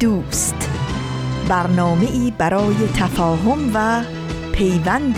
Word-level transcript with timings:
دوست. 0.00 0.70
برنامه 1.48 2.10
ای 2.10 2.32
برای 2.38 2.74
تفاهم 2.94 3.70
و 3.74 4.04
پیوند 4.52 5.16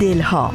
دلها. 0.00 0.52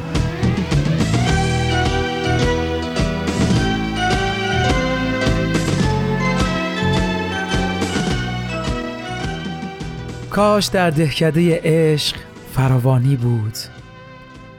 کاش 10.30 10.66
در 10.66 10.90
دهکده 10.90 11.60
عشق 11.64 12.16
فراوانی 12.52 13.16
بود. 13.16 13.54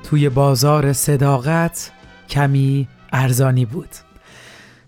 توی 0.03 0.29
بازار 0.29 0.93
صداقت 0.93 1.91
کمی 2.29 2.87
ارزانی 3.13 3.65
بود. 3.65 3.89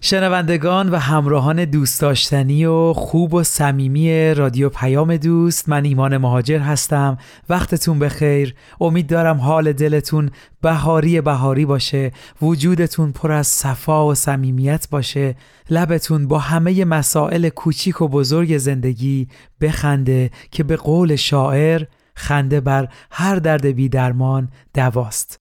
شنوندگان 0.05 0.90
و 0.90 0.98
همراهان 0.98 1.66
دوست 1.66 2.02
داشتنی 2.02 2.66
و 2.66 2.94
خوب 2.94 3.34
و 3.34 3.44
صمیمی 3.44 4.34
رادیو 4.34 4.70
پیام 4.70 5.18
دوست 5.18 5.70
من 5.70 5.85
ایمان 5.85 6.18
مهاجر 6.18 6.60
هستم. 6.60 7.18
وقتتون 7.49 7.99
بخیر. 7.99 8.55
امید 8.82 9.07
دارم 9.07 9.38
حال 9.38 9.74
دلتون 9.74 10.30
بهاری 10.62 11.21
بهاری 11.21 11.65
باشه. 11.65 12.12
وجودتون 12.41 13.12
پر 13.12 13.32
از 13.32 13.48
صفا 13.48 14.07
و 14.07 14.15
صمیمیت 14.15 14.88
باشه. 14.91 15.35
لبتون 15.70 16.27
با 16.27 16.40
همه 16.40 16.85
مسائل 16.85 17.49
کوچیک 17.49 18.02
و 18.02 18.08
بزرگ 18.08 18.58
زندگی 18.58 19.27
بخنده 19.62 20.32
که 20.52 20.63
به 20.63 20.76
قول 20.76 21.15
شاعر 21.15 21.84
خنده 22.15 22.62
بر 22.62 22.87
هر 23.12 23.35
درد 23.35 23.65
بی 23.65 23.90
درمان 23.90 24.49
دواست. 24.74 25.45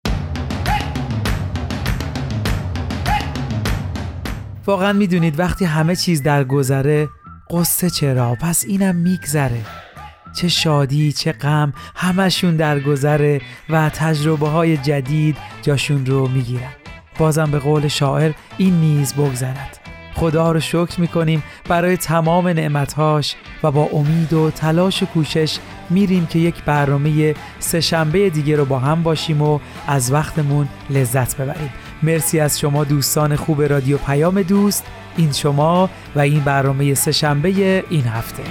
واقعا 4.66 4.94
می‌دونید 4.94 5.40
وقتی 5.40 5.66
همه 5.66 5.96
چیز 5.96 6.24
در 6.24 6.44
گذره 6.44 7.10
قصه 7.50 7.90
چرا؟ 7.90 8.36
پس 8.36 8.66
اینم 8.68 8.96
میگذره. 8.96 9.62
چه 10.36 10.48
شادی 10.48 11.12
چه 11.12 11.32
غم 11.32 11.74
همشون 11.96 12.56
در 12.56 12.80
گذره 12.80 13.42
و 13.70 13.90
تجربه 13.90 14.48
های 14.48 14.78
جدید 14.78 15.38
جاشون 15.62 16.06
رو 16.06 16.28
می‌گیرن. 16.28 16.72
بازم 17.18 17.52
به 17.52 17.60
قول 17.60 17.88
شاعر 17.88 18.32
این 18.58 18.74
نیز 18.74 19.14
بگذرد. 19.14 19.78
خدا 20.16 20.52
رو 20.52 20.60
شکر 20.60 21.02
می‌کنیم 21.02 21.44
برای 21.68 21.98
تمام 21.98 22.48
نعمتهاش 22.48 23.36
و 23.64 23.72
با 23.72 23.84
امید 23.84 24.34
و 24.34 24.52
تلاش 24.52 25.04
و 25.04 25.06
کوشش 25.06 25.58
میریم 25.90 26.26
که 26.26 26.40
یک 26.40 26.64
برنامه 26.64 27.36
سهشنبه 27.60 28.30
دیگه 28.30 28.56
رو 28.56 28.66
با 28.66 28.80
هم 28.80 29.04
باشیم 29.04 29.42
و 29.42 29.60
از 29.88 30.12
وقتمون 30.12 30.68
لذت 30.90 31.38
ببریم. 31.38 31.70
مرسی 32.04 32.40
از 32.40 32.60
شما 32.60 32.84
دوستان 32.84 33.36
خوب 33.36 33.62
رادیو 33.62 33.98
پیام 33.98 34.42
دوست 34.42 34.86
این 35.18 35.32
شما 35.32 35.90
و 36.16 36.20
این 36.20 36.40
برنامه 36.40 36.94
سهشنبه 36.94 37.84
این 37.90 38.04
هفته. 38.04 38.44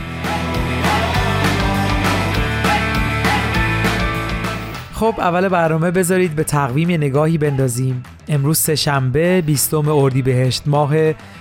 خب 5.01 5.15
اول 5.19 5.49
برنامه 5.49 5.91
بذارید 5.91 6.35
به 6.35 6.45
تقویم 6.45 6.91
نگاهی 6.91 7.39
بندازیم. 7.39 8.03
امروز 8.29 8.59
سه 8.59 8.75
شنبه 8.75 9.43
20 9.47 9.75
اردیبهشت 9.75 10.63
ماه 10.67 10.95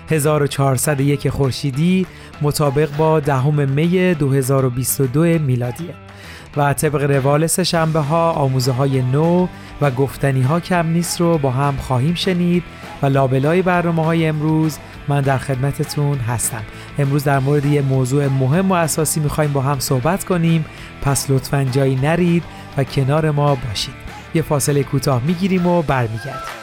1401 0.09 1.29
خورشیدی 1.29 2.07
مطابق 2.41 2.97
با 2.97 3.19
دهم 3.19 3.69
می 3.69 4.13
2022 4.13 5.23
میلادیه. 5.23 6.08
و 6.57 6.73
طبق 6.73 7.03
روال 7.03 7.47
سه 7.47 7.63
شنبه 7.63 7.99
ها 7.99 8.31
آموزه 8.31 8.71
های 8.71 9.01
نو 9.01 9.47
و 9.81 9.91
گفتنی 9.91 10.41
ها 10.41 10.59
کم 10.59 10.87
نیست 10.87 11.21
رو 11.21 11.37
با 11.37 11.51
هم 11.51 11.77
خواهیم 11.77 12.15
شنید 12.15 12.63
و 13.01 13.05
لابلای 13.05 13.61
برنامه 13.61 14.05
های 14.05 14.27
امروز 14.27 14.77
من 15.07 15.21
در 15.21 15.37
خدمتتون 15.37 16.17
هستم. 16.17 16.63
امروز 16.99 17.23
در 17.23 17.39
مورد 17.39 17.65
یه 17.65 17.81
موضوع 17.81 18.27
مهم 18.27 18.71
و 18.71 18.73
اساسی 18.73 19.19
می‌خوایم 19.19 19.53
با 19.53 19.61
هم 19.61 19.79
صحبت 19.79 20.23
کنیم. 20.23 20.65
پس 21.01 21.29
لطفا 21.29 21.63
جایی 21.63 21.95
نرید 21.95 22.43
و 22.77 22.83
کنار 22.83 23.31
ما 23.31 23.55
باشید. 23.55 23.93
یه 24.33 24.41
فاصله 24.41 24.83
کوتاه 24.83 25.21
می‌گیریم 25.25 25.67
و 25.67 25.81
برمیگردیم. 25.81 26.58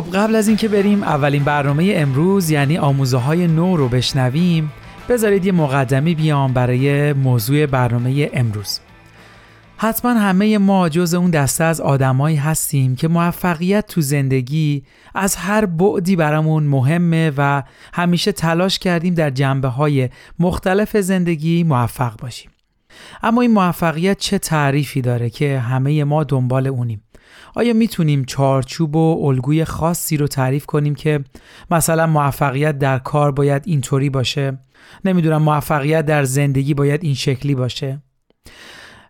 خب 0.00 0.16
قبل 0.16 0.34
از 0.34 0.48
اینکه 0.48 0.68
بریم 0.68 1.02
اولین 1.02 1.44
برنامه 1.44 1.92
امروز 1.96 2.50
یعنی 2.50 2.78
آموزه 2.78 3.16
های 3.16 3.46
نو 3.46 3.76
رو 3.76 3.88
بشنویم. 3.88 4.72
بذارید 5.08 5.46
یه 5.46 5.52
مقدمی 5.52 6.14
بیام 6.14 6.52
برای 6.52 7.12
موضوع 7.12 7.66
برنامه 7.66 8.30
امروز. 8.32 8.80
حتما 9.76 10.10
همه 10.10 10.58
ما 10.58 10.88
جز 10.88 11.14
اون 11.14 11.30
دسته 11.30 11.64
از 11.64 11.80
آدمایی 11.80 12.36
هستیم 12.36 12.96
که 12.96 13.08
موفقیت 13.08 13.86
تو 13.86 14.00
زندگی 14.00 14.82
از 15.14 15.36
هر 15.36 15.66
بعدی 15.66 16.16
برامون 16.16 16.64
مهمه 16.64 17.32
و 17.36 17.62
همیشه 17.92 18.32
تلاش 18.32 18.78
کردیم 18.78 19.14
در 19.14 19.30
جنبه 19.30 19.68
های 19.68 20.08
مختلف 20.38 20.96
زندگی 20.96 21.64
موفق 21.64 22.16
باشیم. 22.16 22.50
اما 23.22 23.42
این 23.42 23.52
موفقیت 23.52 24.18
چه 24.18 24.38
تعریفی 24.38 25.00
داره 25.00 25.30
که 25.30 25.58
همه 25.58 26.04
ما 26.04 26.24
دنبال 26.24 26.66
اونیم؟ 26.66 27.02
آیا 27.54 27.72
می‌تونیم 27.72 28.24
چارچوب 28.24 28.96
و 28.96 29.26
الگوی 29.26 29.64
خاصی 29.64 30.16
رو 30.16 30.26
تعریف 30.26 30.66
کنیم 30.66 30.94
که 30.94 31.24
مثلا 31.70 32.06
موفقیت 32.06 32.78
در 32.78 32.98
کار 32.98 33.32
باید 33.32 33.62
اینطوری 33.66 34.10
باشه؟ 34.10 34.58
نمی‌دونم 35.04 35.42
موفقیت 35.42 36.06
در 36.06 36.24
زندگی 36.24 36.74
باید 36.74 37.04
این 37.04 37.14
شکلی 37.14 37.54
باشه. 37.54 38.02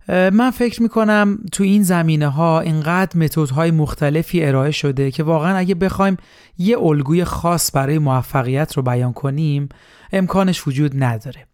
من 0.08 0.50
فکر 0.50 0.82
می‌کنم 0.82 1.38
تو 1.52 1.64
این 1.64 1.82
زمینه 1.82 2.28
ها 2.28 2.60
اینقدر 2.60 3.18
متدهای 3.18 3.70
مختلفی 3.70 4.44
ارائه 4.44 4.70
شده 4.70 5.10
که 5.10 5.22
واقعا 5.22 5.56
اگه 5.56 5.74
بخوایم 5.74 6.16
یه 6.58 6.78
الگوی 6.78 7.24
خاص 7.24 7.70
برای 7.74 7.98
موفقیت 7.98 8.76
رو 8.76 8.82
بیان 8.82 9.12
کنیم 9.12 9.68
امکانش 10.12 10.68
وجود 10.68 11.02
نداره. 11.04 11.46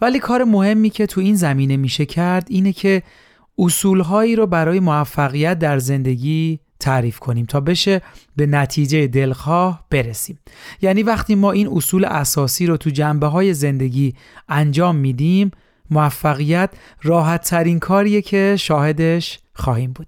ولی 0.00 0.18
کار 0.18 0.44
مهمی 0.44 0.90
که 0.90 1.06
تو 1.06 1.20
این 1.20 1.34
زمینه 1.34 1.76
میشه 1.76 2.06
کرد 2.06 2.46
اینه 2.50 2.72
که 2.72 3.02
اصولهایی 3.60 4.36
رو 4.36 4.46
برای 4.46 4.80
موفقیت 4.80 5.58
در 5.58 5.78
زندگی 5.78 6.60
تعریف 6.80 7.18
کنیم 7.18 7.46
تا 7.46 7.60
بشه 7.60 8.00
به 8.36 8.46
نتیجه 8.46 9.06
دلخواه 9.06 9.84
برسیم. 9.90 10.38
یعنی 10.82 11.02
وقتی 11.02 11.34
ما 11.34 11.52
این 11.52 11.68
اصول 11.68 12.04
اساسی 12.04 12.66
رو 12.66 12.76
تو 12.76 12.90
جنبه 12.90 13.26
های 13.26 13.54
زندگی 13.54 14.14
انجام 14.48 14.96
میدیم 14.96 15.50
موفقیت 15.90 16.70
راحت 17.02 17.48
ترین 17.48 17.78
کاریه 17.78 18.22
که 18.22 18.56
شاهدش 18.58 19.38
خواهیم 19.54 19.92
بود. 19.92 20.06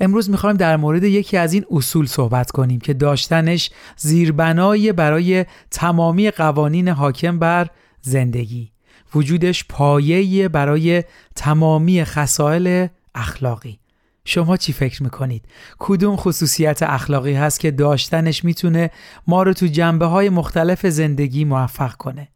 امروز 0.00 0.30
می‌خوایم 0.30 0.56
در 0.56 0.76
مورد 0.76 1.04
یکی 1.04 1.36
از 1.36 1.52
این 1.52 1.64
اصول 1.70 2.06
صحبت 2.06 2.50
کنیم 2.50 2.80
که 2.80 2.94
داشتنش 2.94 3.70
زیربنای 3.96 4.92
برای 4.92 5.44
تمامی 5.70 6.30
قوانین 6.30 6.88
حاکم 6.88 7.38
بر 7.38 7.66
زندگی. 8.00 8.73
وجودش 9.14 9.64
پایه 9.68 10.48
برای 10.48 11.04
تمامی 11.36 12.04
خصائل 12.04 12.86
اخلاقی 13.14 13.78
شما 14.24 14.56
چی 14.56 14.72
فکر 14.72 15.02
می‌کنید؟ 15.02 15.44
کدوم 15.78 16.16
خصوصیت 16.16 16.82
اخلاقی 16.82 17.32
هست 17.32 17.60
که 17.60 17.70
داشتنش 17.70 18.44
می‌تونه 18.44 18.90
ما 19.26 19.42
رو 19.42 19.52
تو 19.52 19.66
جنبه 19.66 20.06
های 20.06 20.28
مختلف 20.28 20.86
زندگی 20.86 21.44
موفق 21.44 21.92
کنه؟ 21.92 22.28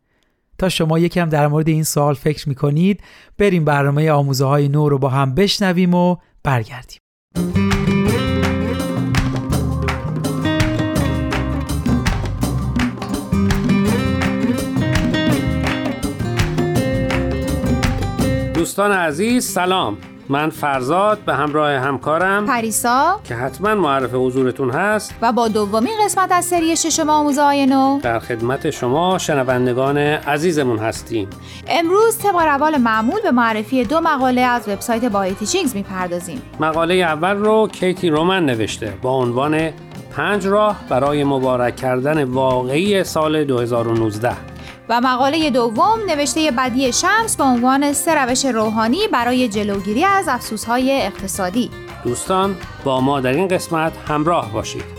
تا 0.59 0.69
شما 0.69 0.99
یکم 0.99 1.29
در 1.29 1.49
مورد 1.49 1.69
این 1.69 1.85
سوال 1.85 2.15
فکر 2.15 2.49
می‌کنید 2.49 3.03
بریم 3.39 3.65
برنامه 3.65 4.11
آموزه 4.11 4.45
های 4.45 4.69
نو 4.69 4.89
رو 4.89 4.99
با 4.99 5.09
هم 5.09 5.35
بشنویم 5.35 5.95
و 5.95 6.17
برگردیم 6.45 6.99
دوستان 18.69 18.93
عزیز 18.93 19.47
سلام. 19.47 19.97
من 20.29 20.51
فرزاد 20.51 21.19
به 21.19 21.35
همراه 21.35 21.73
همکارم. 21.73 22.47
پریسا. 22.47 23.21
که 23.25 23.35
حتما 23.35 23.75
معرف 23.75 24.15
حضورتون 24.15 24.71
هست. 24.71 25.15
و 25.23 25.33
با 25.33 25.49
دومین 25.49 25.93
قسمت 26.05 26.33
از 26.33 26.45
سری 26.45 26.77
ششم 26.77 27.11
آموزه 27.11 27.43
های 27.43 27.67
نو. 27.67 28.01
در 28.03 28.19
خدمت 28.19 28.71
شما 28.71 29.19
شنوندگان 29.19 29.99
عزیزمون 29.99 30.79
هستیم. 30.79 31.29
امروز 31.69 32.19
طبق 32.19 32.37
روال 32.37 32.77
معمول 32.77 33.21
به 33.23 33.31
معرفی 33.31 33.85
دو 33.85 34.01
مقاله 34.01 34.41
از 34.41 34.69
وبسایت 34.69 35.05
بای 35.05 35.35
تیچینگز 35.35 35.77
می‌پردازیم. 35.77 36.43
مقاله 36.61 36.95
اول 36.95 37.37
رو 37.37 37.69
کیتی 37.73 38.11
رومن 38.11 38.47
نوشته 38.47 38.95
با 39.03 39.11
عنوان 39.11 39.71
پنج 40.17 40.47
راه 40.47 40.77
برای 40.89 41.25
مبارک 41.25 41.77
کردن 41.77 42.25
واقعی 42.25 43.05
سال 43.05 43.45
2019 43.45 44.58
و 44.89 45.01
مقاله 45.01 45.51
دوم 45.51 45.99
نوشته 46.07 46.51
بدی 46.51 46.93
شمس 46.93 47.37
با 47.37 47.45
عنوان 47.45 47.93
سه 47.93 48.15
روش 48.15 48.45
روحانی 48.45 49.09
برای 49.13 49.49
جلوگیری 49.49 50.05
از 50.05 50.29
افسوسهای 50.29 51.03
اقتصادی. 51.03 51.71
دوستان 52.05 52.57
با 52.85 53.01
ما 53.01 53.21
در 53.21 53.33
این 53.33 53.49
قسمت 53.49 53.93
همراه 54.09 54.53
باشید. 54.53 54.99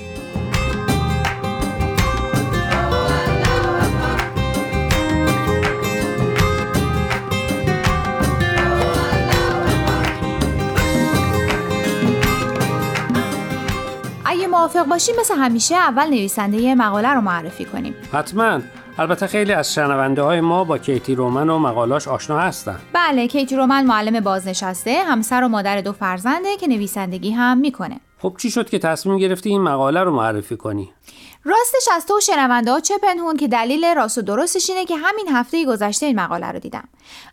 موافق 14.60 14.86
باشیم 14.86 15.16
مثل 15.20 15.36
همیشه 15.36 15.76
اول 15.76 16.10
نویسنده 16.10 16.76
مقاله 16.76 17.14
رو 17.14 17.22
معرفی 17.22 17.66
کنیم. 17.66 17.96
حتما. 18.14 18.60
البته 19.00 19.28
خیلی 19.28 19.54
از 19.54 19.74
شنونده 19.74 20.22
های 20.22 20.42
ما 20.42 20.64
با 20.64 20.78
کیتی 20.78 21.16
رومن 21.16 21.50
و 21.50 21.60
مقالاش 21.60 22.08
آشنا 22.08 22.40
هستن. 22.40 22.80
بله 22.94 23.28
کیتی 23.28 23.56
رومن 23.56 23.86
معلم 23.86 24.20
بازنشسته 24.20 25.04
همسر 25.04 25.44
و 25.44 25.48
مادر 25.48 25.82
دو 25.82 25.94
فرزنده 25.94 26.58
که 26.58 26.68
نویسندگی 26.68 27.32
هم 27.32 27.58
می‌کنه. 27.58 28.00
خب 28.22 28.36
چی 28.38 28.52
شد 28.52 28.70
که 28.70 28.80
تصمیم 28.80 29.18
گرفتی 29.18 29.50
این 29.50 29.62
مقاله 29.62 30.04
رو 30.04 30.16
معرفی 30.16 30.58
کنی؟ 30.58 30.94
راستش 31.44 31.88
از 31.96 32.06
تو 32.06 32.20
شنونده 32.20 32.72
ها 32.72 32.80
چه 32.80 32.98
پنهون 32.98 33.38
که 33.38 33.48
دلیل 33.48 33.94
راست 33.96 34.18
و 34.18 34.22
درستش 34.22 34.70
اینه 34.70 34.86
که 34.86 34.96
همین 34.98 35.28
هفته 35.28 35.66
گذشته 35.66 36.06
این 36.06 36.20
مقاله 36.20 36.48
رو 36.48 36.60
دیدم. 36.60 36.90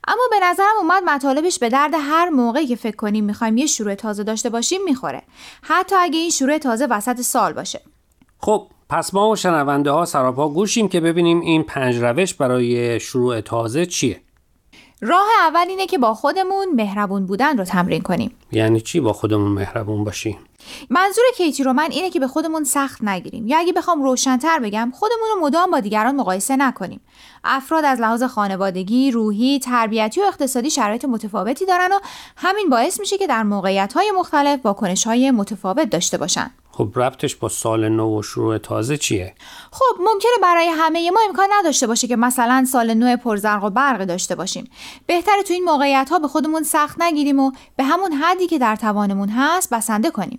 اما 0.09 0.23
به 0.31 0.37
نظرم 0.43 0.75
اومد 0.81 1.03
مطالبش 1.07 1.59
به 1.59 1.69
درد 1.69 1.95
هر 1.95 2.29
موقعی 2.29 2.67
که 2.67 2.77
فکر 2.77 2.97
کنیم 2.97 3.25
می‌خوایم 3.25 3.57
یه 3.57 3.67
شروع 3.67 3.95
تازه 3.95 4.25
داشته 4.25 4.51
باشیم 4.51 4.85
می‌خوره. 4.85 5.23
حتی 5.63 5.97
اگه 5.99 6.19
این 6.19 6.31
شروع 6.31 6.59
تازه 6.59 6.87
وسط 6.87 7.21
سال 7.21 7.53
باشه. 7.53 7.81
خب 8.39 8.69
پس 8.89 9.15
ما 9.15 9.31
و 9.31 9.37
شنونده 9.37 9.91
ها 9.91 10.05
سراپا 10.05 10.49
گوشیم 10.49 10.89
که 10.89 11.01
ببینیم 11.01 11.41
این 11.41 11.63
پنج 11.63 11.97
روش 11.97 12.35
برای 12.35 13.01
شروع 13.01 13.41
تازه 13.41 13.87
چیه. 13.87 14.21
راه 15.01 15.27
اول 15.41 15.67
اینه 15.69 15.87
که 15.87 15.99
با 15.99 16.15
خودمون 16.15 16.67
مهربون 16.75 17.27
بودن 17.27 17.59
رو 17.59 17.65
تمرین 17.65 18.03
کنیم. 18.03 18.31
یعنی 18.53 18.81
چی 18.81 19.01
با 19.01 19.13
خودمون 19.13 19.53
مهربون 19.53 20.05
باشیم؟ 20.05 20.39
منظور 20.91 21.25
کیتی 21.37 21.65
رو 21.65 21.73
من 21.73 21.89
اینه 21.91 22.11
که 22.11 22.21
به 22.21 22.27
خودمون 22.27 22.65
سخت 22.65 23.05
نگیریم. 23.05 23.47
یا 23.47 23.59
اگه 23.59 23.73
بخوام 23.73 24.03
روشنتر 24.03 24.59
بگم 24.59 24.93
خودمون 24.95 25.29
رو 25.35 25.41
مدام 25.47 25.71
با 25.71 25.81
دیگران 25.81 26.17
مقایسه 26.17 26.57
نکنیم. 26.57 27.01
افراد 27.45 27.85
از 27.85 28.01
لحاظ 28.01 28.23
خانوادگی، 28.23 29.11
روحی، 29.11 29.59
تربیتی 29.59 30.21
و 30.21 30.25
اقتصادی 30.25 30.71
شرایط 30.71 31.05
متفاوتی 31.05 31.67
دارن 31.67 31.93
و 31.93 31.99
همین 32.37 32.71
باعث 32.71 33.01
میشه 33.01 33.19
که 33.19 33.27
در 33.27 33.43
موقعیت 33.43 33.93
های 33.93 34.13
مختلف 34.19 34.61
واکنش 34.65 35.07
های 35.07 35.31
متفاوت 35.31 35.91
داشته 35.91 36.19
باشن. 36.19 36.51
خب 36.77 36.89
ربطش 36.97 37.37
با 37.37 37.49
سال 37.49 37.89
نو 37.89 38.19
و 38.19 38.23
شروع 38.23 38.59
تازه 38.59 38.97
چیه؟ 38.97 39.35
خب 39.71 40.01
ممکنه 40.01 40.31
برای 40.43 40.69
همه 40.69 41.11
ما 41.11 41.21
امکان 41.29 41.49
نداشته 41.53 41.87
باشه 41.87 42.07
که 42.07 42.17
مثلا 42.17 42.65
سال 42.69 42.95
نو 42.95 43.17
پرزرق 43.17 43.65
و 43.65 43.71
برق 43.71 44.05
داشته 44.05 44.35
باشیم. 44.35 44.71
بهتره 45.07 45.43
تو 45.43 45.53
این 45.53 45.65
موقعیت 45.65 46.09
ها 46.11 46.19
به 46.19 46.29
خودمون 46.29 46.63
سخت 46.63 47.01
نگیریم 47.01 47.41
و 47.41 47.53
به 47.77 47.85
همون 47.85 48.13
حدی 48.13 48.47
که 48.47 48.59
در 48.59 48.77
توانمون 48.77 49.29
هست 49.29 49.75
بسنده 49.75 50.11
کنیم. 50.11 50.39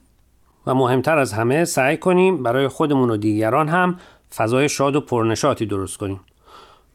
و 0.67 0.73
مهمتر 0.73 1.17
از 1.17 1.33
همه 1.33 1.65
سعی 1.65 1.97
کنیم 1.97 2.43
برای 2.43 2.67
خودمون 2.67 3.09
و 3.09 3.17
دیگران 3.17 3.69
هم 3.69 3.99
فضای 4.35 4.69
شاد 4.69 4.95
و 4.95 5.01
پرنشاطی 5.01 5.65
درست 5.65 5.97
کنیم. 5.97 6.19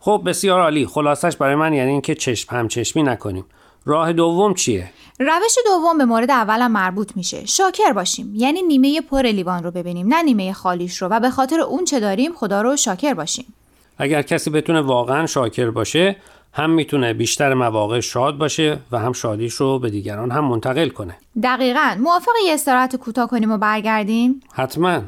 خب 0.00 0.22
بسیار 0.26 0.60
عالی. 0.60 0.86
خلاصش 0.86 1.36
برای 1.36 1.54
من 1.54 1.72
یعنی 1.72 1.90
اینکه 1.90 2.14
چشم 2.14 2.56
هم 2.56 2.68
چشمی 2.68 3.02
نکنیم. 3.02 3.44
راه 3.84 4.12
دوم 4.12 4.54
چیه؟ 4.54 4.90
روش 5.20 5.54
دوم 5.64 5.98
به 5.98 6.04
مورد 6.04 6.30
اولم 6.30 6.72
مربوط 6.72 7.16
میشه. 7.16 7.46
شاکر 7.46 7.92
باشیم. 7.92 8.32
یعنی 8.34 8.62
نیمه 8.62 9.00
پر 9.00 9.22
لیوان 9.22 9.64
رو 9.64 9.70
ببینیم 9.70 10.06
نه 10.14 10.22
نیمه 10.22 10.52
خالیش 10.52 11.02
رو. 11.02 11.08
و 11.08 11.20
به 11.20 11.30
خاطر 11.30 11.60
اون 11.60 11.84
چه 11.84 12.00
داریم 12.00 12.32
خدا 12.32 12.62
رو 12.62 12.76
شاکر 12.76 13.14
باشیم. 13.14 13.54
اگر 13.98 14.22
کسی 14.22 14.50
بتونه 14.50 14.80
واقعا 14.80 15.26
شاکر 15.26 15.70
باشه 15.70 16.16
هم 16.52 16.70
می‌تونه 16.70 17.14
بیشتر 17.14 17.54
مواقع 17.54 18.00
شاد 18.00 18.38
باشه 18.38 18.78
و 18.92 18.98
هم 18.98 19.12
شادیش 19.12 19.54
رو 19.54 19.78
به 19.78 19.90
دیگران 19.90 20.30
هم 20.30 20.44
منتقل 20.44 20.88
کنه. 20.88 21.16
دقیقا. 21.42 21.96
موافق 22.00 22.32
یه 22.46 22.54
استراحت 22.54 22.96
کوتاه 22.96 23.28
کنیم 23.28 23.52
و 23.52 23.58
برگردیم؟ 23.58 24.40
حتما. 24.52 25.00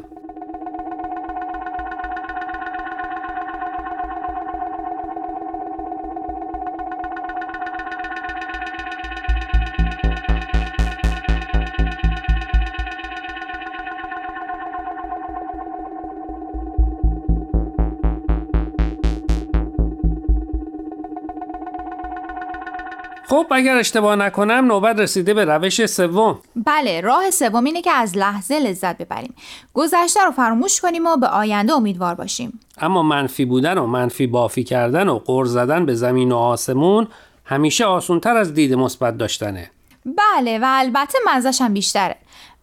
اگر 23.54 23.76
اشتباه 23.76 24.16
نکنم 24.16 24.64
نوبت 24.64 24.98
رسیده 24.98 25.34
به 25.34 25.44
روش 25.44 25.86
سوم. 25.86 26.38
بله 26.56 27.00
راه 27.00 27.30
سوم 27.30 27.64
اینه 27.64 27.82
که 27.82 27.90
از 27.90 28.16
لحظه 28.16 28.58
لذت 28.58 28.98
ببریم. 28.98 29.34
گذشته 29.74 30.24
رو 30.24 30.30
فراموش 30.30 30.80
کنیم 30.80 31.06
و 31.06 31.16
به 31.16 31.26
آینده 31.26 31.72
امیدوار 31.72 32.14
باشیم. 32.14 32.60
اما 32.78 33.02
منفی 33.02 33.44
بودن 33.44 33.78
و 33.78 33.86
منفی 33.86 34.26
بافی 34.26 34.64
کردن 34.64 35.08
و 35.08 35.18
قرض 35.18 35.52
زدن 35.52 35.86
به 35.86 35.94
زمین 35.94 36.32
و 36.32 36.36
آسمون 36.36 37.08
همیشه 37.44 37.84
آسونتر 37.84 38.36
از 38.36 38.54
دید 38.54 38.74
مثبت 38.74 39.18
داشتنه. 39.18 39.70
بله 40.04 40.58
و 40.58 40.64
البته 40.66 41.18
مزش 41.26 41.60
هم 41.60 41.74
بیشتره. 41.74 42.16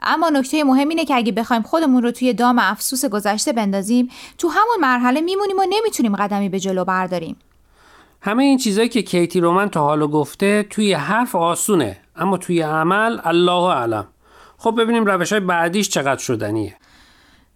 اما 0.04 0.30
نکته 0.30 0.64
مهم 0.64 0.90
اینه 0.90 1.06
که 1.06 1.16
اگه 1.16 1.32
بخوایم 1.32 1.62
خودمون 1.62 2.04
رو 2.04 2.12
توی 2.12 2.34
دام 2.34 2.60
افسوس 2.60 3.06
گذشته 3.06 3.54
بندازیم 3.54 4.10
تو 4.38 4.48
همون 4.48 4.78
مرحله 4.82 5.22
میمونیم 5.22 5.58
و 5.60 5.64
نمی‌تونیم 5.70 6.16
قدمی 6.16 6.50
به 6.50 6.60
جلو 6.60 6.86
برداریم. 6.86 7.36
همه 8.22 8.44
این 8.44 8.58
چیزایی 8.58 8.90
که 8.90 9.02
کیتی 9.02 9.40
رومن 9.40 9.70
تا 9.70 9.82
حالا 9.82 10.08
گفته 10.08 10.64
توی 10.64 10.94
حرف 10.94 11.36
آسونه 11.36 11.98
اما 12.16 12.38
توی 12.38 12.62
عمل 12.62 13.20
الله 13.24 13.64
اعلم. 13.64 14.08
خب 14.58 14.82
ببینیم 14.82 15.06
روش 15.06 15.32
های 15.32 15.40
بعدیش 15.40 15.90
چقدر 15.90 16.20
شدنیه. 16.20 16.76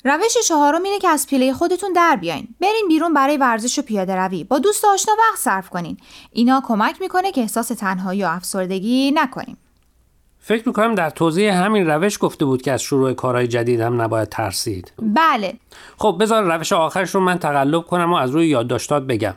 روش 0.05 0.37
چهارم 0.47 0.83
اینه 0.83 0.99
که 0.99 1.07
از 1.07 1.27
پیله 1.27 1.53
خودتون 1.53 1.93
در 1.93 2.15
بیاین. 2.15 2.47
برین 2.61 2.85
بیرون 2.87 3.13
برای 3.13 3.37
ورزش 3.37 3.79
و 3.79 3.81
پیاده 3.81 4.15
روی. 4.15 4.43
با 4.43 4.59
دوست 4.59 4.85
آشنا 4.85 5.13
وقت 5.19 5.39
صرف 5.39 5.69
کنین. 5.69 5.97
اینا 6.31 6.61
کمک 6.67 7.01
می‌کنه 7.01 7.31
که 7.31 7.41
احساس 7.41 7.67
تنهایی 7.67 8.23
و 8.23 8.27
افسردگی 8.27 9.11
نکنیم. 9.15 9.57
فکر 10.39 10.67
می‌کنم 10.67 10.95
در 10.95 11.09
توضیح 11.09 11.63
همین 11.63 11.87
روش 11.87 12.17
گفته 12.21 12.45
بود 12.45 12.61
که 12.61 12.71
از 12.71 12.81
شروع 12.81 13.13
کارهای 13.13 13.47
جدید 13.47 13.79
هم 13.79 14.01
نباید 14.01 14.29
ترسید. 14.29 14.93
بله. 15.01 15.53
خب 15.97 16.17
بذار 16.19 16.55
روش 16.55 16.73
آخرش 16.73 17.15
رو 17.15 17.21
من 17.21 17.39
تقلب 17.39 17.81
کنم 17.81 18.13
و 18.13 18.15
از 18.15 18.31
روی 18.31 18.47
یادداشتات 18.47 19.03
بگم. 19.03 19.33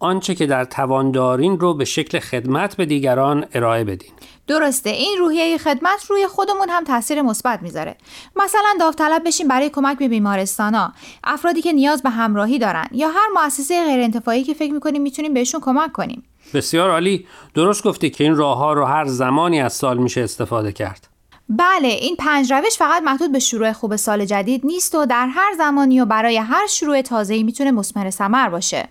آنچه 0.00 0.34
که 0.34 0.46
در 0.46 0.64
توان 0.64 1.10
دارین 1.10 1.60
رو 1.60 1.74
به 1.74 1.84
شکل 1.84 2.18
خدمت 2.18 2.76
به 2.76 2.86
دیگران 2.86 3.46
ارائه 3.54 3.84
بدین. 3.84 4.10
درسته 4.46 4.90
این 4.90 5.18
روحیه 5.18 5.58
خدمت 5.58 6.04
روی 6.08 6.26
خودمون 6.26 6.68
هم 6.70 6.84
تاثیر 6.84 7.22
مثبت 7.22 7.62
می‌ذاره. 7.62 7.96
مثلا 8.36 8.74
داوطلب 8.80 9.22
بشیم 9.26 9.48
برای 9.48 9.70
کمک 9.70 9.98
به 9.98 10.08
بیمارستانا. 10.08 10.92
افرادی 11.24 11.62
که 11.62 11.72
نیاز 11.72 12.02
به 12.02 12.10
همراهی 12.10 12.58
دارن 12.58 12.86
یا 12.92 13.08
هر 13.08 13.28
مؤسسه 13.34 13.84
غیر 13.84 14.00
انتفاعی 14.00 14.44
که 14.44 14.54
فکر 14.54 14.72
می‌کنیم 14.72 15.02
می‌تونیم 15.02 15.34
بهشون 15.34 15.60
کمک 15.60 15.92
کنیم. 15.92 16.22
بسیار 16.54 16.90
عالی. 16.90 17.26
درست 17.54 17.84
گفتی 17.84 18.10
که 18.10 18.24
این 18.24 18.36
راه 18.36 18.58
ها 18.58 18.72
رو 18.72 18.84
هر 18.84 19.04
زمانی 19.06 19.60
از 19.60 19.72
سال 19.72 19.98
میشه 19.98 20.20
استفاده 20.20 20.72
کرد. 20.72 21.08
بله 21.48 21.88
این 21.88 22.16
پنج 22.16 22.52
روش 22.52 22.76
فقط 22.78 23.02
محدود 23.02 23.32
به 23.32 23.38
شروع 23.38 23.72
خوب 23.72 23.96
سال 23.96 24.24
جدید 24.24 24.66
نیست 24.66 24.94
و 24.94 25.06
در 25.06 25.26
هر 25.26 25.54
زمانی 25.58 26.00
و 26.00 26.04
برای 26.04 26.36
هر 26.36 26.66
شروع 26.66 27.02
تازه‌ای 27.02 27.42
می‌تونه 27.42 27.70
مثمر 27.70 28.10
ثمر 28.10 28.48
باشه. 28.48 28.88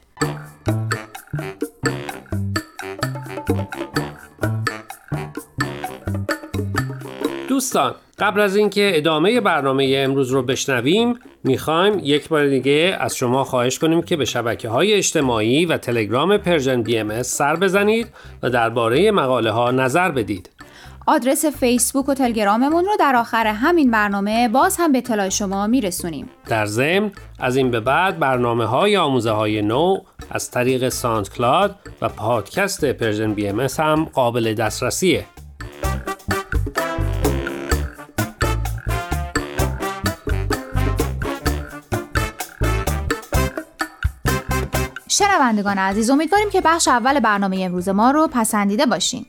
دوستان 7.50 7.96
قبل 8.20 8.42
از 8.42 8.56
اینکه 8.56 8.92
ادامه 8.94 9.42
برنامه 9.42 9.94
امروز 9.98 10.32
رو 10.32 10.44
بشنویم 10.44 11.20
می‌خوایم 11.44 12.00
یک 12.04 12.30
بار 12.30 12.48
دیگه 12.48 12.98
از 13.00 13.16
شما 13.16 13.44
خواهش 13.44 13.80
کنیم 13.80 14.02
که 14.02 14.16
به 14.16 14.26
شبکه 14.26 14.70
های 14.70 14.94
اجتماعی 14.94 15.66
و 15.66 15.78
تلگرام 15.78 16.38
Persian 16.38 16.84
BMS 16.84 17.24
سر 17.24 17.56
بزنید 17.56 18.08
و 18.44 18.50
درباره 18.50 19.12
مقاله 19.12 19.52
ها 19.52 19.72
نظر 19.72 20.12
بدید. 20.12 20.57
آدرس 21.10 21.46
فیسبوک 21.46 22.10
و 22.10 22.14
تلگراممون 22.14 22.86
رو 22.86 22.92
در 23.00 23.16
آخر 23.16 23.48
همین 23.48 23.92
برنامه 23.92 24.50
باز 24.50 24.78
هم 24.80 24.92
به 24.92 24.98
اطلاع 24.98 25.30
شما 25.30 25.68
میرسونیم. 25.68 26.30
در 26.48 26.66
ضمن 26.66 27.12
از 27.40 27.58
این 27.58 27.72
به 27.72 27.80
بعد 27.80 28.20
برنامه 28.20 28.66
های 28.66 28.98
آموزه 28.98 29.32
های 29.32 29.62
نو 29.62 29.98
از 30.32 30.52
طریق 30.52 30.90
SoundCloud 30.90 31.76
و 32.02 32.10
پادکست 32.10 32.86
Persian 32.86 33.34
BMS 33.34 33.60
هم 33.60 34.06
قابل 34.14 34.54
دسترسیه. 34.54 35.26
شنوندگان 45.08 45.78
عزیز 45.78 46.10
امیدواریم 46.10 46.50
که 46.50 46.62
بخش 46.62 46.88
اول 46.88 47.20
برنامه 47.20 47.60
امروز 47.62 47.90
ما 47.90 48.12
رو 48.12 48.28
پسندیده 48.28 48.86
باشین. 48.86 49.26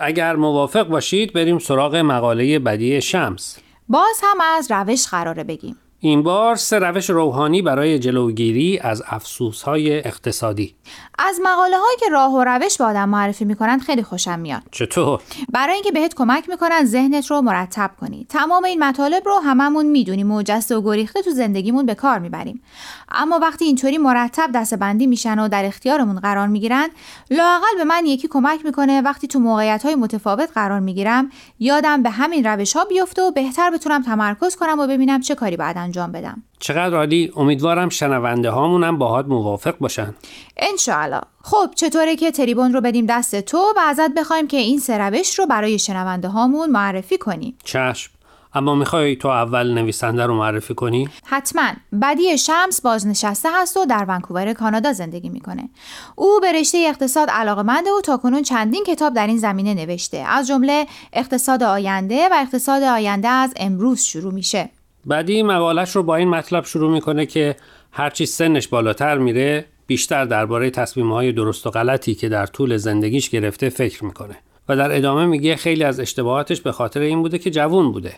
اگر 0.00 0.36
موافق 0.36 0.88
باشید 0.88 1.32
بریم 1.32 1.58
سراغ 1.58 1.96
مقاله 1.96 2.58
بدی 2.58 3.00
شمس. 3.00 3.58
باز 3.88 4.20
هم 4.22 4.38
از 4.56 4.70
روش 4.70 5.06
قراره 5.06 5.44
بگیم. 5.44 5.76
این 6.02 6.22
بار 6.22 6.56
سه 6.56 6.78
روش 6.78 7.10
روحانی 7.10 7.62
برای 7.62 7.98
جلوگیری 7.98 8.78
از 8.78 9.02
افسوس‌های 9.06 9.98
اقتصادی. 9.98 10.74
از 11.18 11.40
مقاله 11.42 11.76
هایی 11.76 11.96
که 12.00 12.06
راه 12.12 12.34
و 12.34 12.44
روش 12.44 12.78
به 12.78 12.84
آدم 12.84 13.08
معرفی 13.08 13.44
می‌کنن 13.44 13.78
خیلی 13.78 14.02
خوشم 14.02 14.38
میاد. 14.38 14.62
چطور؟ 14.70 15.20
برای 15.52 15.74
اینکه 15.74 15.90
بهت 15.90 16.14
کمک 16.14 16.48
می‌کنن 16.48 16.84
ذهنت 16.84 17.26
رو 17.26 17.40
مرتب 17.40 17.90
کنی. 18.00 18.26
تمام 18.28 18.64
این 18.64 18.84
مطالب 18.84 19.22
رو 19.26 19.38
هممون 19.38 19.86
می‌دونیم 19.86 20.30
و 20.30 20.42
جسته 20.42 20.76
و 20.76 20.82
گریخته 20.82 21.22
تو 21.22 21.30
زندگیمون 21.30 21.86
به 21.86 21.94
کار 21.94 22.18
می‌بریم. 22.18 22.62
اما 23.08 23.38
وقتی 23.38 23.64
اینطوری 23.64 23.98
مرتب 23.98 24.50
دسته 24.54 24.76
بندی 24.76 25.06
میشن 25.06 25.38
و 25.38 25.48
در 25.48 25.64
اختیارمون 25.64 26.20
قرار 26.20 26.46
می‌گیرن 26.46 26.88
لاقل 27.30 27.76
به 27.78 27.84
من 27.84 28.06
یکی 28.06 28.28
کمک 28.28 28.64
می‌کنه 28.64 29.00
وقتی 29.00 29.26
تو 29.26 29.38
موقعیت 29.38 29.82
های 29.82 29.94
متفاوت 29.94 30.50
قرار 30.54 30.80
می‌گیرم 30.80 31.30
یادم 31.58 32.02
به 32.02 32.10
همین 32.10 32.46
روش 32.46 32.76
ها 32.76 32.84
بیفته 32.84 33.22
و 33.22 33.30
بهتر 33.30 33.70
بتونم 33.70 34.02
تمرکز 34.02 34.56
کنم 34.56 34.78
و 34.78 34.86
ببینم 34.86 35.20
چه 35.20 35.34
کاری 35.34 35.56
بعد 35.56 35.78
انجام 35.90 36.12
بدم. 36.12 36.42
چقدر 36.58 36.96
عالی. 36.96 37.32
امیدوارم 37.36 37.88
شنونده 37.88 38.50
هامونم 38.50 38.98
باهات 38.98 39.26
موافق 39.26 39.78
باشن. 39.78 40.14
انشاءالله. 40.56 41.20
خب 41.42 41.70
چطوره 41.74 42.16
که 42.16 42.30
تریبون 42.30 42.72
رو 42.72 42.80
بدیم 42.80 43.06
دست 43.06 43.40
تو 43.40 43.58
و 43.76 43.80
ازت 43.80 44.14
بخوایم 44.16 44.48
که 44.48 44.56
این 44.56 44.78
سه 44.78 44.98
روش 44.98 45.38
رو 45.38 45.46
برای 45.46 45.78
شنونده 45.78 46.28
هامون 46.28 46.70
معرفی 46.70 47.18
کنی. 47.18 47.54
چشم. 47.64 48.12
اما 48.54 48.74
می‌خوای 48.74 49.16
تو 49.16 49.28
اول 49.28 49.74
نویسنده 49.74 50.26
رو 50.26 50.34
معرفی 50.34 50.74
کنی؟ 50.74 51.08
حتما. 51.24 51.68
بدی 52.02 52.38
شمس 52.38 52.80
بازنشسته 52.80 53.48
هست 53.54 53.76
و 53.76 53.84
در 53.84 54.04
ونکوور 54.08 54.52
کانادا 54.52 54.92
زندگی 54.92 55.28
می‌کنه. 55.28 55.68
او 56.16 56.40
به 56.40 56.52
رشته 56.52 56.78
اقتصاد 56.88 57.30
علاقمنده 57.30 57.90
و 57.90 58.00
تاکنون 58.00 58.42
چندین 58.42 58.84
کتاب 58.84 59.14
در 59.14 59.26
این 59.26 59.38
زمینه 59.38 59.74
نوشته. 59.74 60.16
از 60.16 60.48
جمله 60.48 60.86
اقتصاد 61.12 61.62
آینده 61.62 62.28
و 62.28 62.34
اقتصاد 62.34 62.82
آینده 62.82 63.28
از 63.28 63.52
امروز 63.56 64.00
شروع 64.00 64.34
میشه. 64.34 64.70
بعدی 65.06 65.42
مقالش 65.42 65.96
رو 65.96 66.02
با 66.02 66.16
این 66.16 66.28
مطلب 66.28 66.64
شروع 66.64 66.92
می‌کنه 66.92 67.26
که 67.26 67.56
هرچی 67.92 68.26
سنش 68.26 68.68
بالاتر 68.68 69.18
میره 69.18 69.64
بیشتر 69.86 70.24
درباره 70.24 70.70
تصمیم 70.70 71.12
های 71.12 71.32
درست 71.32 71.66
و 71.66 71.70
غلطی 71.70 72.14
که 72.14 72.28
در 72.28 72.46
طول 72.46 72.76
زندگیش 72.76 73.30
گرفته 73.30 73.68
فکر 73.68 74.04
می‌کنه. 74.04 74.36
و 74.68 74.76
در 74.76 74.96
ادامه 74.96 75.26
میگه 75.26 75.56
خیلی 75.56 75.84
از 75.84 76.00
اشتباهاتش 76.00 76.60
به 76.60 76.72
خاطر 76.72 77.00
این 77.00 77.22
بوده 77.22 77.38
که 77.38 77.50
جوون 77.50 77.92
بوده. 77.92 78.14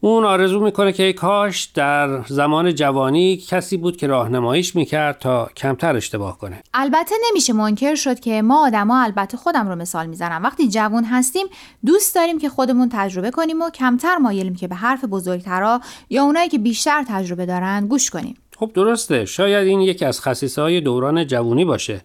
اون 0.00 0.24
آرزو 0.24 0.60
می‌کنه 0.60 0.92
که 0.92 1.12
کاش 1.12 1.64
در 1.64 2.22
زمان 2.22 2.74
جوانی 2.74 3.36
کسی 3.36 3.76
بود 3.76 3.96
که 3.96 4.06
راهنماییش 4.06 4.76
می‌کرد 4.76 5.18
تا 5.18 5.48
کمتر 5.56 5.96
اشتباه 5.96 6.38
کنه. 6.38 6.62
البته 6.74 7.14
نمیشه 7.28 7.52
منکر 7.52 7.94
شد 7.94 8.20
که 8.20 8.42
ما 8.42 8.66
آدما 8.66 9.02
البته 9.02 9.36
خودم 9.36 9.68
رو 9.68 9.76
مثال 9.76 10.06
می‌زنم. 10.06 10.42
وقتی 10.42 10.68
جوان 10.68 11.04
هستیم 11.04 11.46
دوست 11.86 12.14
داریم 12.14 12.38
که 12.38 12.48
خودمون 12.48 12.88
تجربه 12.92 13.30
کنیم 13.30 13.62
و 13.62 13.70
کمتر 13.70 14.16
مایلیم 14.16 14.54
که 14.54 14.68
به 14.68 14.74
حرف 14.74 15.04
بزرگترا 15.04 15.80
یا 16.10 16.22
اونایی 16.22 16.48
که 16.48 16.58
بیشتر 16.58 17.04
تجربه 17.08 17.46
دارن 17.46 17.86
گوش 17.86 18.10
کنیم. 18.10 18.36
خب 18.58 18.70
درسته. 18.74 19.24
شاید 19.24 19.68
این 19.68 19.80
یکی 19.80 20.04
از 20.04 20.20
خصیصه 20.20 20.62
های 20.62 20.80
دوران 20.80 21.26
جوونی 21.26 21.64
باشه. 21.64 22.00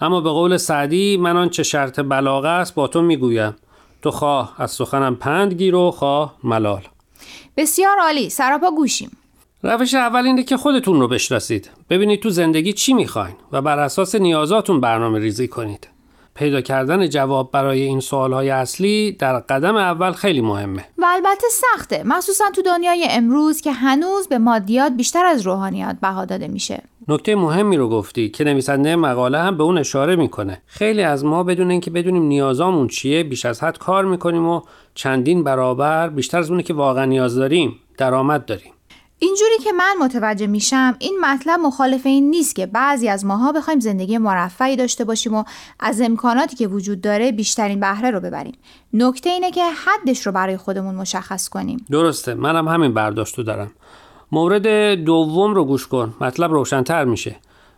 اما 0.00 0.20
به 0.20 0.30
قول 0.30 0.56
سعدی 0.56 1.16
من 1.16 1.36
آن 1.36 1.48
چه 1.48 1.62
شرط 1.62 2.00
بلاغه 2.00 2.48
است 2.48 2.74
با 2.74 2.88
تو 2.88 3.02
می‌گویم. 3.02 3.56
تو 4.02 4.10
خواه 4.10 4.54
از 4.58 4.70
سخنم 4.70 5.16
پند 5.16 5.54
گیر 5.54 5.74
و 5.74 5.90
خواه 5.90 6.34
ملال. 6.44 6.82
بسیار 7.56 7.98
عالی 7.98 8.30
سراپا 8.30 8.70
گوشیم. 8.70 9.16
روش 9.62 9.94
اول 9.94 10.26
اینه 10.26 10.42
که 10.42 10.56
خودتون 10.56 11.00
رو 11.00 11.08
بشناسید. 11.08 11.70
ببینید 11.90 12.22
تو 12.22 12.30
زندگی 12.30 12.72
چی 12.72 12.94
می‌خواین 12.94 13.34
و 13.52 13.62
بر 13.62 13.78
اساس 13.78 14.14
نیازاتون 14.14 14.80
برنامه 14.80 15.18
ریزی 15.18 15.48
کنید. 15.48 15.88
پیدا 16.34 16.60
کردن 16.60 17.08
جواب 17.08 17.50
برای 17.50 17.82
این 17.82 18.00
سوالهای 18.00 18.50
اصلی 18.50 19.12
در 19.12 19.38
قدم 19.38 19.76
اول 19.76 20.12
خیلی 20.12 20.40
مهمه. 20.40 20.84
و 20.98 21.06
البته 21.08 21.46
سخته. 21.50 22.02
مخصوصا 22.04 22.44
تو 22.50 22.62
دنیای 22.62 23.06
امروز 23.10 23.60
که 23.60 23.72
هنوز 23.72 24.28
به 24.28 24.38
مادیات 24.38 24.92
بیشتر 24.92 25.24
از 25.24 25.42
روحانیات 25.42 25.96
بها 26.02 26.24
داده 26.24 26.48
میشه. 26.48 26.82
نکته 27.08 27.36
مهمی 27.36 27.76
رو 27.76 27.88
گفتی 27.88 28.28
که 28.28 28.44
نویسنده 28.44 28.96
مقاله 28.96 29.38
هم 29.38 29.56
به 29.56 29.64
اون 29.64 29.78
اشاره 29.78 30.16
می‌کنه. 30.16 30.62
خیلی 30.66 31.02
از 31.02 31.24
ما 31.24 31.42
بدون 31.42 31.70
اینکه 31.70 31.90
بدونیم 31.90 32.22
نیازامون 32.22 32.88
چیه 32.88 33.24
بیش 33.24 33.44
از 33.44 33.62
حد 33.62 33.78
کار 33.78 34.04
می‌کنیم 34.04 34.48
و 34.48 34.60
چندین 34.94 35.44
برابر 35.44 36.08
بیشتر 36.08 36.38
از 36.38 36.50
اونی 36.50 36.62
که 36.62 36.74
واقعا 36.74 37.04
نیاز 37.04 37.34
داریم 37.34 37.80
درآمد 37.98 38.44
داریم. 38.44 38.72
اینجوری 39.18 39.58
که 39.64 39.72
من 39.72 39.94
متوجه 40.00 40.46
میشم 40.46 40.96
این 40.98 41.18
مطلب 41.20 41.60
مخالف 41.60 42.06
این 42.06 42.30
نیست 42.30 42.56
که 42.56 42.66
بعضی 42.66 43.08
از 43.08 43.24
ماها 43.24 43.52
بخوایم 43.52 43.80
زندگی 43.80 44.18
مرفعی 44.18 44.76
داشته 44.76 45.04
باشیم 45.04 45.34
و 45.34 45.44
از 45.80 46.00
امکاناتی 46.00 46.56
که 46.56 46.68
وجود 46.68 47.00
داره 47.00 47.32
بیشترین 47.32 47.80
بهره 47.80 48.10
رو 48.10 48.20
ببریم. 48.20 48.54
نکته 48.92 49.30
اینه 49.30 49.50
که 49.50 49.62
حدش 49.64 50.26
رو 50.26 50.32
برای 50.32 50.56
خودمون 50.56 50.94
مشخص 50.94 51.48
کنیم. 51.48 51.84
درسته 51.90 52.34
منم 52.34 52.68
همین 52.68 52.94
برداشتو 52.94 53.42
دارم. 53.42 53.70
مورد 54.32 54.94
دوم 54.94 55.54
رو 55.54 55.64
گوش 55.64 55.86
کن. 55.86 56.14
مطلب 56.20 56.52
روشنتر 56.52 57.04
میشه. 57.04 57.36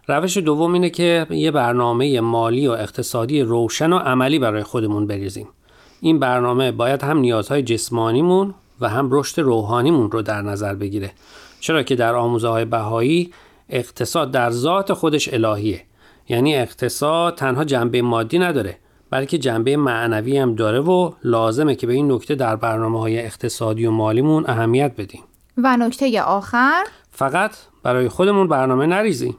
روش 0.08 0.36
دوم 0.36 0.72
اینه 0.72 0.90
که 0.90 1.26
یه 1.30 1.50
برنامه 1.50 2.20
مالی 2.20 2.68
و 2.68 2.70
اقتصادی 2.70 3.42
روشن 3.42 3.92
و 3.92 3.98
عملی 3.98 4.38
برای 4.38 4.62
خودمون 4.62 5.06
بریزیم. 5.06 5.48
این 6.00 6.18
برنامه 6.18 6.72
باید 6.72 7.02
هم 7.02 7.18
نیازهای 7.18 7.62
جسمانیمون 7.62 8.54
و 8.80 8.88
هم 8.88 9.08
رشد 9.12 9.40
روحانیمون 9.40 10.10
رو 10.10 10.22
در 10.22 10.42
نظر 10.42 10.74
بگیره. 10.74 11.12
چرا 11.60 11.82
که 11.82 11.96
در 11.96 12.14
آموزه 12.14 12.48
های 12.48 12.64
بهایی 12.64 13.32
اقتصاد 13.68 14.30
در 14.30 14.50
ذات 14.50 14.92
خودش 14.92 15.32
الهیه. 15.32 15.82
یعنی 16.28 16.56
اقتصاد 16.56 17.34
تنها 17.34 17.64
جنبه 17.64 18.02
مادی 18.02 18.38
نداره 18.38 18.78
بلکه 19.10 19.38
جنبه 19.38 19.76
معنوی 19.76 20.38
هم 20.38 20.54
داره 20.54 20.80
و 20.80 21.12
لازمه 21.24 21.74
که 21.74 21.86
به 21.86 21.92
این 21.92 22.12
نکته 22.12 22.34
در 22.34 22.56
برنامه 22.56 23.00
های 23.00 23.18
اقتصادی 23.18 23.86
و 23.86 23.90
مالیمون 23.90 24.44
اهمیت 24.48 24.92
بدیم. 24.98 25.22
و 25.58 25.76
نکته 25.76 26.22
آخر 26.22 26.84
فقط 27.10 27.52
برای 27.82 28.08
خودمون 28.08 28.48
برنامه 28.48 28.86
نریزیم 28.86 29.36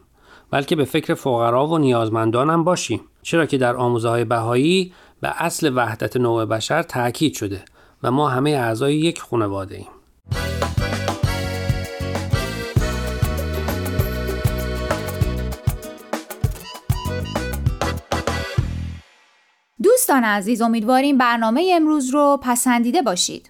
بلکه 0.51 0.75
به 0.75 0.85
فکر 0.85 1.13
فقرا 1.13 1.67
و 1.67 1.77
نیازمندان 1.77 2.49
هم 2.49 2.63
باشیم 2.63 3.01
چرا 3.21 3.45
که 3.45 3.57
در 3.57 3.75
آموزه 3.75 4.09
های 4.09 4.25
بهایی 4.25 4.93
به 5.21 5.43
اصل 5.43 5.71
وحدت 5.75 6.17
نوع 6.17 6.45
بشر 6.45 6.83
تاکید 6.83 7.33
شده 7.33 7.63
و 8.03 8.11
ما 8.11 8.29
همه 8.29 8.49
اعضای 8.49 8.95
یک 8.95 9.21
خانواده 9.21 9.75
ایم. 9.75 9.87
دوستان 19.83 20.23
عزیز 20.23 20.61
امیدواریم 20.61 21.17
برنامه 21.17 21.71
امروز 21.75 22.09
رو 22.09 22.39
پسندیده 22.43 23.01
باشید. 23.01 23.49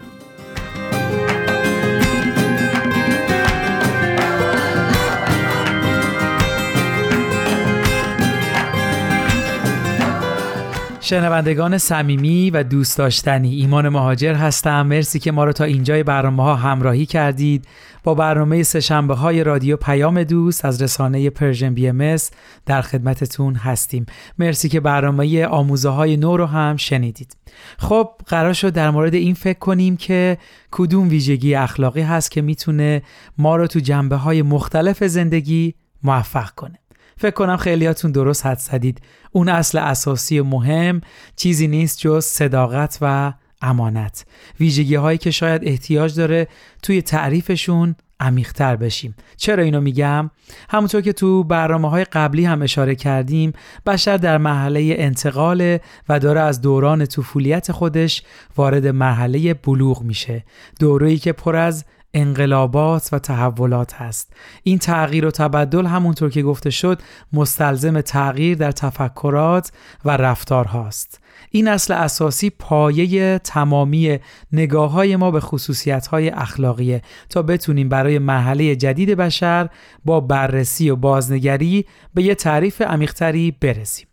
شنوندگان 11.11 11.77
صمیمی 11.77 12.49
و 12.49 12.63
دوست 12.63 12.97
داشتنی 12.97 13.55
ایمان 13.55 13.89
مهاجر 13.89 14.33
هستم. 14.33 14.87
مرسی 14.87 15.19
که 15.19 15.31
ما 15.31 15.43
رو 15.43 15.53
تا 15.53 15.63
اینجای 15.63 16.03
برنامه 16.03 16.43
ها 16.43 16.55
همراهی 16.55 17.05
کردید. 17.05 17.67
با 18.03 18.13
برنامه 18.13 18.63
سهشنبه 18.63 19.15
های 19.15 19.43
رادیو 19.43 19.77
پیام 19.77 20.23
دوست 20.23 20.65
از 20.65 20.81
رسانه 20.81 21.29
Persian 21.29 21.73
BMS 21.73 22.17
در 22.65 22.81
خدمتتون 22.81 23.55
هستیم. 23.55 24.05
مرسی 24.39 24.69
که 24.69 24.79
برنامه 24.79 25.45
آموزه 25.45 25.89
های 25.89 26.17
نو 26.17 26.37
رو 26.37 26.45
هم 26.45 26.77
شنیدید. 26.77 27.37
خب 27.77 28.09
قرار 28.27 28.53
شد 28.53 28.73
در 28.73 28.89
مورد 28.89 29.13
این 29.13 29.33
فکر 29.33 29.59
کنیم 29.59 29.97
که 29.97 30.37
کدوم 30.71 31.09
ویژگی 31.09 31.55
اخلاقی 31.55 32.01
هست 32.01 32.31
که 32.31 32.41
می‌تونه 32.41 33.01
ما 33.37 33.55
رو 33.55 33.67
تو 33.67 33.79
جنبه 33.79 34.15
های 34.15 34.41
مختلف 34.41 35.03
زندگی 35.03 35.73
موفق 36.03 36.49
کنه. 36.49 36.80
فکر 37.21 37.31
کنم 37.31 37.57
خیلیاتون 37.57 38.11
درست 38.11 38.45
حد 38.45 38.57
زدید. 38.57 39.01
اون 39.31 39.49
اصل 39.49 39.77
اساسی 39.77 40.39
و 40.39 40.43
مهم 40.43 41.01
چیزی 41.35 41.67
نیست 41.67 41.99
جز 41.99 42.25
صداقت 42.25 42.97
و 43.01 43.33
امانت. 43.61 44.25
ویژگی 44.59 44.95
هایی 44.95 45.17
که 45.17 45.31
شاید 45.31 45.61
احتیاج 45.65 46.15
داره 46.15 46.47
توی 46.83 47.01
تعریفشون 47.01 47.95
عمیقتر 48.19 48.75
بشیم. 48.75 49.15
چرا 49.37 49.63
اینو 49.63 49.81
میگم؟ 49.81 50.29
همونطور 50.69 51.01
که 51.01 51.13
تو 51.13 51.43
برنامه 51.43 51.89
های 51.89 52.03
قبلی 52.03 52.45
هم 52.45 52.61
اشاره 52.61 52.95
کردیم 52.95 53.53
بشر 53.85 54.17
در 54.17 54.37
مرحله 54.37 54.95
انتقال 54.97 55.77
و 56.09 56.19
داره 56.19 56.41
از 56.41 56.61
دوران 56.61 57.05
طفولیت 57.05 57.71
خودش 57.71 58.23
وارد 58.57 58.87
مرحله 58.87 59.53
بلوغ 59.53 60.01
میشه. 60.01 60.45
دوره‌ای 60.79 61.17
که 61.17 61.31
پر 61.31 61.55
از 61.55 61.85
انقلابات 62.13 63.09
و 63.11 63.19
تحولات 63.19 63.93
هست. 63.93 64.33
این 64.63 64.77
تغییر 64.77 65.25
و 65.25 65.31
تبدل 65.31 65.85
همونطور 65.85 66.29
که 66.29 66.43
گفته 66.43 66.69
شد 66.69 67.01
مستلزم 67.33 68.01
تغییر 68.01 68.57
در 68.57 68.71
تفکرات 68.71 69.71
و 70.05 70.17
رفتار 70.17 70.65
هاست 70.65 71.21
این 71.51 71.67
اصل 71.67 71.93
اساسی 71.93 72.49
پایه 72.49 73.39
تمامی 73.39 74.19
نگاه 74.51 74.91
های 74.91 75.15
ما 75.15 75.31
به 75.31 75.39
خصوصیت 75.39 76.07
های 76.07 76.29
اخلاقیه. 76.29 77.01
تا 77.29 77.41
بتونیم 77.41 77.89
برای 77.89 78.19
مرحله 78.19 78.75
جدید 78.75 79.09
بشر 79.09 79.69
با 80.05 80.19
بررسی 80.19 80.89
و 80.89 80.95
بازنگری 80.95 81.85
به 82.13 82.23
یه 82.23 82.35
تعریف 82.35 82.81
عمیقتری 82.81 83.51
برسیم. 83.51 84.07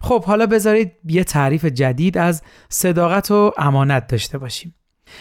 خب 0.00 0.24
حالا 0.24 0.46
بذارید 0.46 0.92
یه 1.04 1.24
تعریف 1.24 1.64
جدید 1.64 2.18
از 2.18 2.42
صداقت 2.68 3.30
و 3.30 3.52
امانت 3.58 4.06
داشته 4.06 4.38
باشیم. 4.38 4.74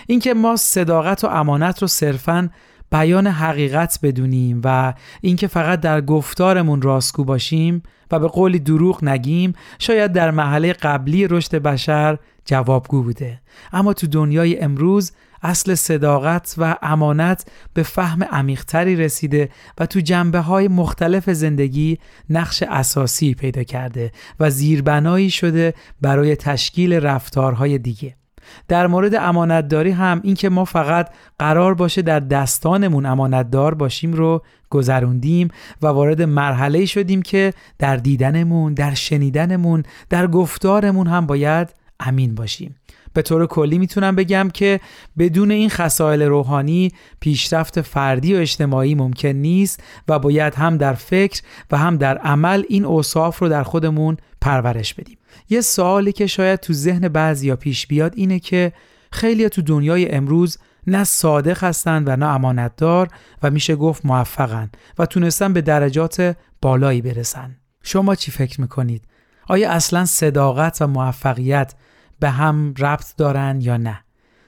اینکه 0.07 0.33
ما 0.33 0.55
صداقت 0.55 1.23
و 1.23 1.27
امانت 1.27 1.81
رو 1.81 1.87
صرفاً 1.87 2.49
بیان 2.91 3.27
حقیقت 3.27 3.99
بدونیم 4.03 4.61
و 4.63 4.93
اینکه 5.21 5.47
فقط 5.47 5.79
در 5.79 6.01
گفتارمون 6.01 6.81
راستگو 6.81 7.23
باشیم 7.23 7.83
و 8.11 8.19
به 8.19 8.27
قولی 8.27 8.59
دروغ 8.59 9.03
نگیم 9.03 9.53
شاید 9.79 10.11
در 10.11 10.31
محله 10.31 10.73
قبلی 10.73 11.27
رشد 11.27 11.55
بشر 11.55 12.17
جوابگو 12.45 13.03
بوده. 13.03 13.41
اما 13.73 13.93
تو 13.93 14.07
دنیای 14.07 14.59
امروز 14.59 15.11
اصل 15.43 15.75
صداقت 15.75 16.55
و 16.57 16.77
امانت 16.81 17.45
به 17.73 17.83
فهم 17.83 18.23
عمیقتری 18.23 18.95
رسیده 18.95 19.49
و 19.77 19.85
تو 19.85 19.99
جنبه 19.99 20.39
های 20.39 20.67
مختلف 20.67 21.29
زندگی 21.29 21.97
نقش 22.29 22.63
اساسی 22.63 23.33
پیدا 23.33 23.63
کرده 23.63 24.11
و 24.39 24.49
زیربنایی 24.49 25.29
شده 25.29 25.73
برای 26.01 26.35
تشکیل 26.35 26.93
رفتارهای 26.93 27.77
دیگه. 27.77 28.20
در 28.67 28.87
مورد 28.87 29.15
امانتداری 29.15 29.91
هم 29.91 30.21
اینکه 30.23 30.49
ما 30.49 30.65
فقط 30.65 31.09
قرار 31.39 31.73
باشه 31.73 32.01
در 32.01 32.19
دستانمون 32.19 33.05
امانتدار 33.05 33.73
باشیم 33.73 34.13
رو 34.13 34.41
گذروندیم 34.69 35.47
و 35.81 35.87
وارد 35.87 36.21
مرحله 36.21 36.85
شدیم 36.85 37.21
که 37.21 37.53
در 37.79 37.95
دیدنمون، 37.95 38.73
در 38.73 38.93
شنیدنمون، 38.93 39.83
در 40.09 40.27
گفتارمون 40.27 41.07
هم 41.07 41.25
باید 41.25 41.69
امین 41.99 42.35
باشیم. 42.35 42.75
به 43.13 43.21
طور 43.21 43.45
کلی 43.45 43.77
می‌تونم 43.77 44.15
بگم 44.15 44.49
که 44.53 44.79
بدون 45.17 45.51
این 45.51 45.69
خصایل 45.69 46.21
روحانی 46.21 46.91
پیشرفت 47.19 47.81
فردی 47.81 48.35
و 48.35 48.37
اجتماعی 48.37 48.95
ممکن 48.95 49.29
نیست 49.29 49.83
و 50.07 50.19
باید 50.19 50.55
هم 50.55 50.77
در 50.77 50.93
فکر 50.93 51.41
و 51.71 51.77
هم 51.77 51.97
در 51.97 52.17
عمل 52.17 52.63
این 52.69 52.85
اوصاف 52.85 53.39
رو 53.39 53.49
در 53.49 53.63
خودمون 53.63 54.17
پرورش 54.41 54.93
بدیم. 54.93 55.17
یه 55.49 55.61
سوالی 55.61 56.11
که 56.11 56.27
شاید 56.27 56.59
تو 56.59 56.73
ذهن 56.73 57.07
بعضیا 57.07 57.55
پیش 57.55 57.87
بیاد 57.87 58.13
اینه 58.15 58.39
که 58.39 58.73
خیلی 59.11 59.49
تو 59.49 59.61
دنیای 59.61 60.11
امروز 60.11 60.57
نه 60.87 61.03
صادق 61.03 61.63
هستند 61.63 62.07
و 62.07 62.15
نه 62.15 62.25
امانتدار 62.25 63.07
و 63.43 63.51
میشه 63.51 63.75
گفت 63.75 64.05
موفقن 64.05 64.69
و 64.99 65.05
تونستن 65.05 65.53
به 65.53 65.61
درجات 65.61 66.35
بالایی 66.61 67.01
برسن. 67.01 67.57
شما 67.83 68.15
چی 68.15 68.31
فکر 68.31 68.61
می‌کنید؟ 68.61 69.03
آیا 69.47 69.71
اصلا 69.71 70.05
صداقت 70.05 70.81
و 70.81 70.87
موفقیت 70.87 71.73
به 72.19 72.29
هم 72.29 72.73
ربط 72.77 73.15
دارن 73.17 73.61
یا 73.61 73.77
نه؟ 73.77 73.99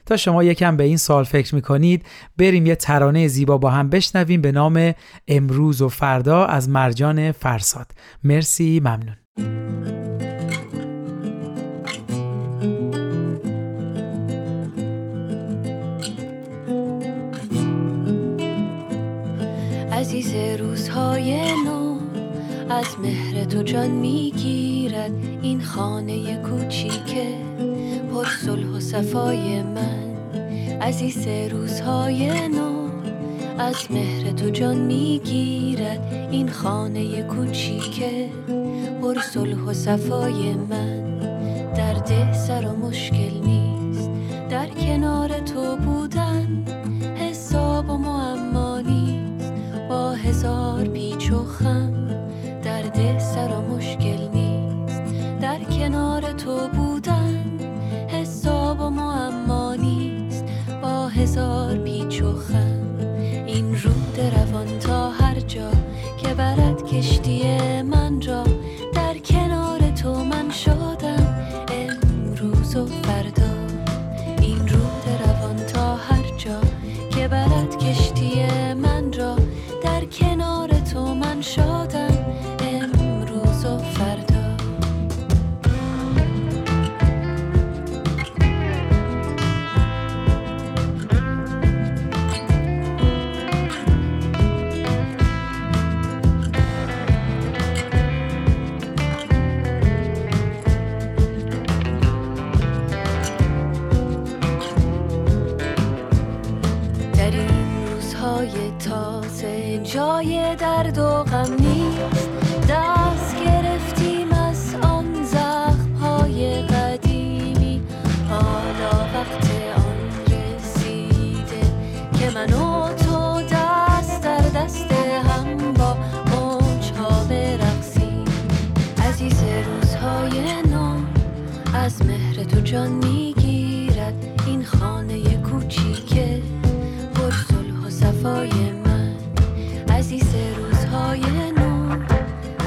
تا 0.06 0.18
شما 0.18 0.44
یکم 0.44 0.78
به 0.78 0.84
این 0.84 0.98
سال 0.98 1.24
فکر 1.24 1.56
می‌کنید 1.56 2.06
بریم 2.38 2.66
یه 2.66 2.76
ترانه 2.76 3.28
زیبا 3.28 3.58
با 3.58 3.70
هم 3.70 3.90
بشنویم 3.90 4.42
به 4.42 4.52
نام 4.52 4.94
امروز 5.28 5.82
و 5.82 5.90
فردا 5.90 6.46
از 6.46 6.70
مرجان 6.70 7.32
فرساد 7.32 7.92
مرسی 8.24 8.80
ممنون 8.80 9.16
عزیز 20.04 20.60
روزهای 20.60 21.42
نو 21.66 21.98
از 22.70 22.86
مهر 23.04 23.44
تو 23.44 23.64
جان 23.64 23.92
می‌گیرد 23.92 25.12
این 25.42 25.62
خانه 25.62 26.36
کوچیکه 26.36 27.28
پر 28.14 28.26
صلح 28.26 28.68
و 28.68 28.80
صفای 28.80 29.64
من. 29.64 30.38
عزیز 30.82 31.28
روزهای 31.28 32.48
نو 32.48 32.90
از 33.58 33.76
مهر 33.90 34.32
تو 34.32 34.50
جان 34.50 34.78
می‌گیرد 34.78 36.30
این 36.32 36.50
خانه 36.50 37.24
کوچیکه 37.24 38.30
پر 39.02 39.22
صلح 39.22 39.60
و 39.60 39.74
صفای 39.74 40.54
من. 40.54 41.20
در 41.76 41.94
ده 41.94 42.34
سر 42.34 42.68
و 42.68 42.88
مشکل 42.88 43.42
نیست 43.46 44.10
در 44.50 44.68
کنار 44.68 45.40
تو 45.40 45.76
بودن 45.76 46.66
حساب 47.16 47.90
و 47.90 47.98
نیست 47.98 48.53
با 49.94 50.12
هزار 50.12 50.86
پیچ 50.86 51.32
و 51.32 51.46
خم 51.46 52.08
در 52.64 52.82
ده 52.82 53.20
سر 53.20 53.48
و 53.48 53.76
مشکل 53.76 54.28
نیست. 54.34 55.04
در 55.42 55.60
کنار 55.64 56.22
تو 56.32 56.68
بودن 56.68 57.60
حساب 58.08 58.80
و 58.80 58.90
معما 58.90 59.76
نیست. 59.76 60.46
با 60.82 61.08
هزار 61.08 61.78
پیچ 61.78 62.22
و 62.22 62.34
خم 62.34 62.98
این 63.46 63.76
رود 63.76 64.20
روان 64.20 64.80
تا 64.80 65.10
هر 65.10 65.40
جا 65.40 65.72
که 66.18 66.34
برد 66.34 66.86
کشتی 66.86 67.44
من 67.82 68.22
را 68.22 68.44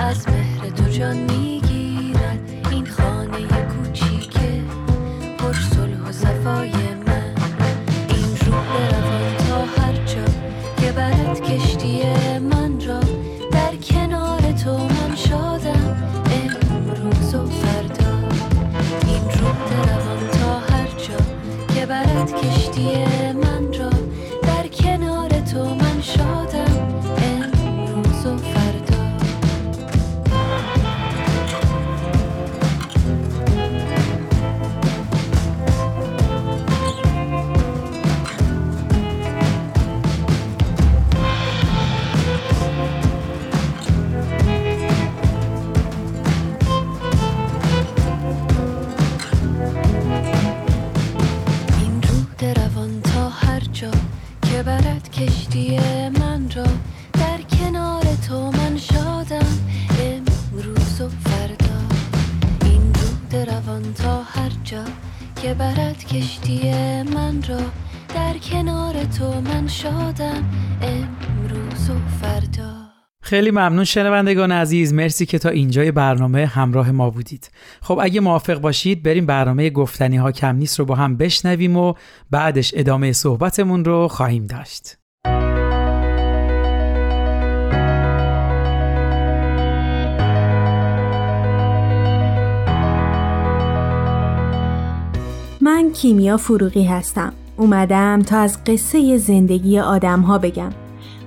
از 0.07 0.29
مهر 0.29 0.71
تو 0.71 0.89
جان 0.89 1.17
می‌گیرد 1.17 1.66
خیلی 73.27 73.51
ممنون 73.51 73.85
شنوندگان 73.85 74.53
عزیز. 74.53 74.95
مرسی 74.95 75.27
که 75.27 75.39
تا 75.39 75.49
اینجای 75.49 75.93
برنامه 75.93 76.47
همراه 76.47 76.91
ما 76.91 77.11
بودید. 77.11 77.51
خب 77.83 77.99
اگه 78.03 78.21
موافق 78.21 78.61
باشید 78.61 79.03
بریم 79.03 79.27
برنامه 79.27 79.71
گفتنی 79.71 80.17
ها 80.17 80.33
کم 80.33 80.57
نیست 80.57 80.79
رو 80.79 80.85
با 80.85 80.95
هم 80.95 81.17
بشنویم 81.17 81.77
و 81.77 81.95
بعدش 82.31 82.73
ادامه 82.77 83.13
صحبتمون 83.13 83.85
رو 83.85 84.09
خواهیم 84.09 84.47
داشت. 84.47 84.97
من 95.61 95.93
کیمیا 95.95 96.37
فروغی 96.37 96.85
هستم. 96.85 97.33
اومدم 97.57 98.23
تا 98.23 98.39
از 98.39 98.65
قصه 98.65 99.19
زندگی 99.19 99.79
آدم 99.79 100.21
ها 100.21 100.39
بگم. 100.39 100.86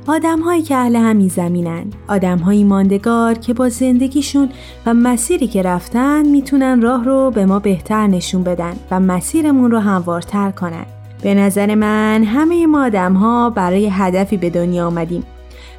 آدم 0.09 0.39
هایی 0.39 0.61
که 0.61 0.75
اهل 0.75 0.95
همین 0.95 1.27
زمینن. 1.27 1.83
آدم 2.07 2.37
هایی 2.37 2.63
ماندگار 2.63 3.33
که 3.33 3.53
با 3.53 3.69
زندگیشون 3.69 4.49
و 4.85 4.93
مسیری 4.93 5.47
که 5.47 5.61
رفتن 5.61 6.25
می‌تونن 6.25 6.81
راه 6.81 7.03
رو 7.05 7.31
به 7.31 7.45
ما 7.45 7.59
بهتر 7.59 8.07
نشون 8.07 8.43
بدن 8.43 8.73
و 8.91 8.99
مسیرمون 8.99 9.71
رو 9.71 9.79
هموارتر 9.79 10.51
کنن. 10.51 10.85
به 11.21 11.33
نظر 11.33 11.75
من 11.75 12.23
همه 12.23 12.67
ما 12.67 12.85
آدم 12.85 13.13
ها 13.13 13.49
برای 13.49 13.89
هدفی 13.91 14.37
به 14.37 14.49
دنیا 14.49 14.87
آمدیم 14.87 15.23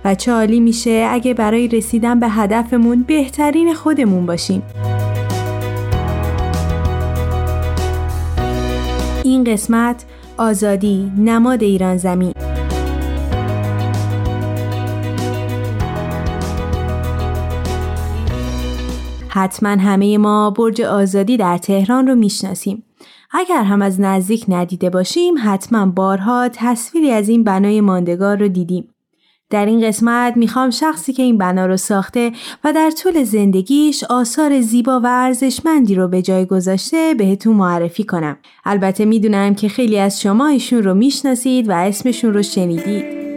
و 0.05 0.15
چالی 0.15 0.61
میشه 0.61 1.07
اگه 1.11 1.35
برای 1.35 1.69
رسیدن 1.69 2.21
به 2.21 2.29
هدفمون 2.29 3.03
بهترین 3.03 3.75
خودمون 3.75 4.27
باشیم. 4.27 4.63
این 9.25 9.45
قسمت 9.45 10.05
آزادی 10.39 11.13
نماد 11.19 11.63
ایران 11.63 11.97
زمین. 11.97 12.50
حتما 19.33 19.69
همه 19.69 20.19
ما 20.19 20.51
برج 20.51 20.81
آزادی 20.81 21.37
در 21.37 21.59
تهران 21.59 22.07
رو 22.07 22.15
می‌شناسیم. 22.15 22.83
اگر 23.33 23.63
هم 23.63 23.83
از 23.83 24.01
نزدیک 24.01 24.45
ندیده 24.49 24.91
باشیم 24.91 25.35
حتما 25.45 25.87
بارها 25.87 26.49
تصویری 26.53 27.11
از 27.11 27.29
این 27.29 27.45
بنای 27.45 27.81
ماندگار 27.81 28.37
رو 28.37 28.49
دیدیم. 28.49 28.89
در 29.51 29.67
این 29.67 29.89
قسمت 29.89 30.37
می‌خوام 30.37 30.71
شخصی 30.71 31.13
که 31.13 31.23
این 31.23 31.39
بنا 31.39 31.67
رو 31.67 31.77
ساخته 31.77 32.33
و 32.65 32.73
در 32.73 32.91
طول 32.91 33.25
زندگیش 33.25 34.05
آثار 34.05 34.61
زیبا 34.61 35.01
و 35.01 35.07
ارزشمندی 35.07 35.95
رو 35.95 36.09
به 36.09 36.23
جای 36.23 36.47
گذاشته 36.47 37.15
بهتون 37.19 37.57
معرفی 37.57 38.05
کنم. 38.05 38.37
البته 38.65 39.05
می‌دونم 39.05 39.55
که 39.55 39.69
خیلی 39.69 39.99
از 39.99 40.21
شما 40.21 40.47
ایشون 40.47 40.83
رو 40.83 40.95
می‌شناسید 40.95 41.69
و 41.69 41.73
اسمشون 41.73 42.35
رو 42.35 42.43
شنیدید. 42.43 43.30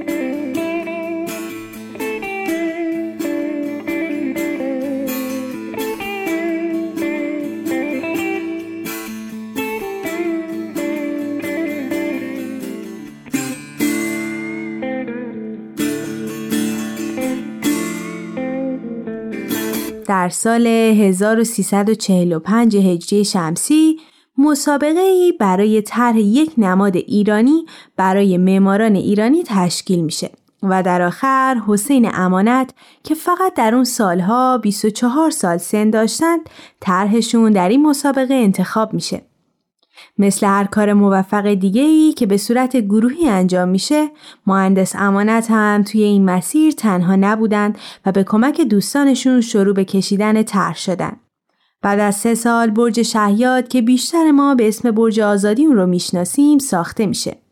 در 20.13 20.29
سال 20.29 20.67
1345 20.67 22.77
هجری 22.77 23.25
شمسی 23.25 23.99
مسابقه 24.37 24.99
ای 24.99 25.33
برای 25.39 25.81
طرح 25.81 26.17
یک 26.17 26.51
نماد 26.57 26.95
ایرانی 26.95 27.65
برای 27.97 28.37
معماران 28.37 28.95
ایرانی 28.95 29.43
تشکیل 29.45 30.01
میشه 30.01 30.31
و 30.63 30.83
در 30.83 31.01
آخر 31.01 31.61
حسین 31.67 32.09
امانت 32.13 32.73
که 33.03 33.15
فقط 33.15 33.53
در 33.53 33.75
اون 33.75 33.83
سالها 33.83 34.57
24 34.57 35.31
سال 35.31 35.57
سن 35.57 35.89
داشتند 35.89 36.49
طرحشون 36.79 37.51
در 37.51 37.69
این 37.69 37.81
مسابقه 37.81 38.33
انتخاب 38.33 38.93
میشه. 38.93 39.21
مثل 40.17 40.47
هر 40.47 40.63
کار 40.63 40.93
موفق 40.93 41.53
دیگه 41.53 41.81
ای 41.81 42.13
که 42.13 42.25
به 42.25 42.37
صورت 42.37 42.77
گروهی 42.77 43.29
انجام 43.29 43.69
میشه 43.69 44.09
مهندس 44.47 44.95
امانت 44.95 45.51
هم 45.51 45.83
توی 45.83 46.03
این 46.03 46.25
مسیر 46.25 46.73
تنها 46.73 47.15
نبودند 47.15 47.77
و 48.05 48.11
به 48.11 48.23
کمک 48.23 48.61
دوستانشون 48.61 49.41
شروع 49.41 49.73
به 49.73 49.85
کشیدن 49.85 50.43
طرح 50.43 50.75
شدن. 50.75 51.15
بعد 51.81 51.99
از 51.99 52.15
سه 52.15 52.35
سال 52.35 52.69
برج 52.69 53.01
شهیاد 53.01 53.67
که 53.67 53.81
بیشتر 53.81 54.31
ما 54.31 54.55
به 54.55 54.67
اسم 54.67 54.91
برج 54.91 55.19
آزادی 55.19 55.65
اون 55.65 55.75
رو 55.75 55.85
می‌شناسیم 55.85 56.59
ساخته 56.59 57.05
میشه. 57.05 57.42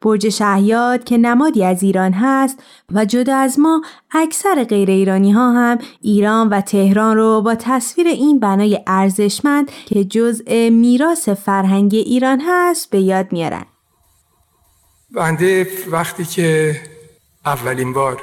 برج 0.00 0.28
شهیاد 0.28 1.04
که 1.04 1.18
نمادی 1.18 1.64
از 1.64 1.82
ایران 1.82 2.12
هست 2.12 2.62
و 2.92 3.04
جدا 3.04 3.36
از 3.36 3.58
ما 3.58 3.82
اکثر 4.10 4.64
غیر 4.64 4.90
ایرانی 4.90 5.32
ها 5.32 5.52
هم 5.52 5.78
ایران 6.00 6.48
و 6.48 6.60
تهران 6.60 7.16
رو 7.16 7.42
با 7.42 7.54
تصویر 7.54 8.06
این 8.06 8.40
بنای 8.40 8.80
ارزشمند 8.86 9.70
که 9.86 10.04
جزء 10.04 10.70
میراث 10.70 11.28
فرهنگی 11.28 11.98
ایران 11.98 12.42
هست 12.46 12.90
به 12.90 13.00
یاد 13.00 13.32
میارن. 13.32 13.64
بنده 15.14 15.68
وقتی 15.90 16.24
که 16.24 16.80
اولین 17.46 17.92
بار 17.92 18.22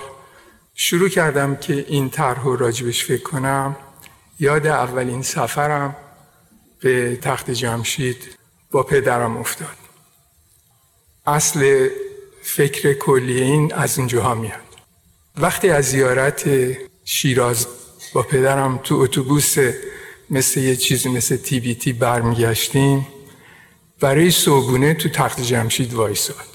شروع 0.73 1.09
کردم 1.09 1.55
که 1.55 1.85
این 1.87 2.09
طرح 2.09 2.43
و 2.43 2.55
راجبش 2.55 3.05
فکر 3.05 3.23
کنم 3.23 3.75
یاد 4.39 4.67
اولین 4.67 5.21
سفرم 5.21 5.95
به 6.81 7.15
تخت 7.21 7.51
جمشید 7.51 8.37
با 8.71 8.83
پدرم 8.83 9.37
افتاد 9.37 9.80
اصل 11.31 11.89
فکر 12.41 12.93
کلی 12.93 13.41
این 13.41 13.73
از 13.73 13.97
اینجاها 13.97 14.35
میاد. 14.35 14.61
وقتی 15.37 15.69
از 15.69 15.85
زیارت 15.85 16.49
شیراز 17.05 17.67
با 18.13 18.21
پدرم 18.23 18.79
تو 18.83 18.95
اتوبوس 18.95 19.55
مثل 20.29 20.59
یه 20.59 20.75
چیزی 20.75 21.09
مثل 21.09 21.37
تی 21.37 21.59
بی 21.59 21.75
تی 21.75 21.93
برمیگشتیم 21.93 23.07
برای 23.99 24.31
صبحونه 24.31 24.93
تو 24.93 25.09
تخت 25.09 25.41
جمشید 25.41 25.93
وایساد. 25.93 26.47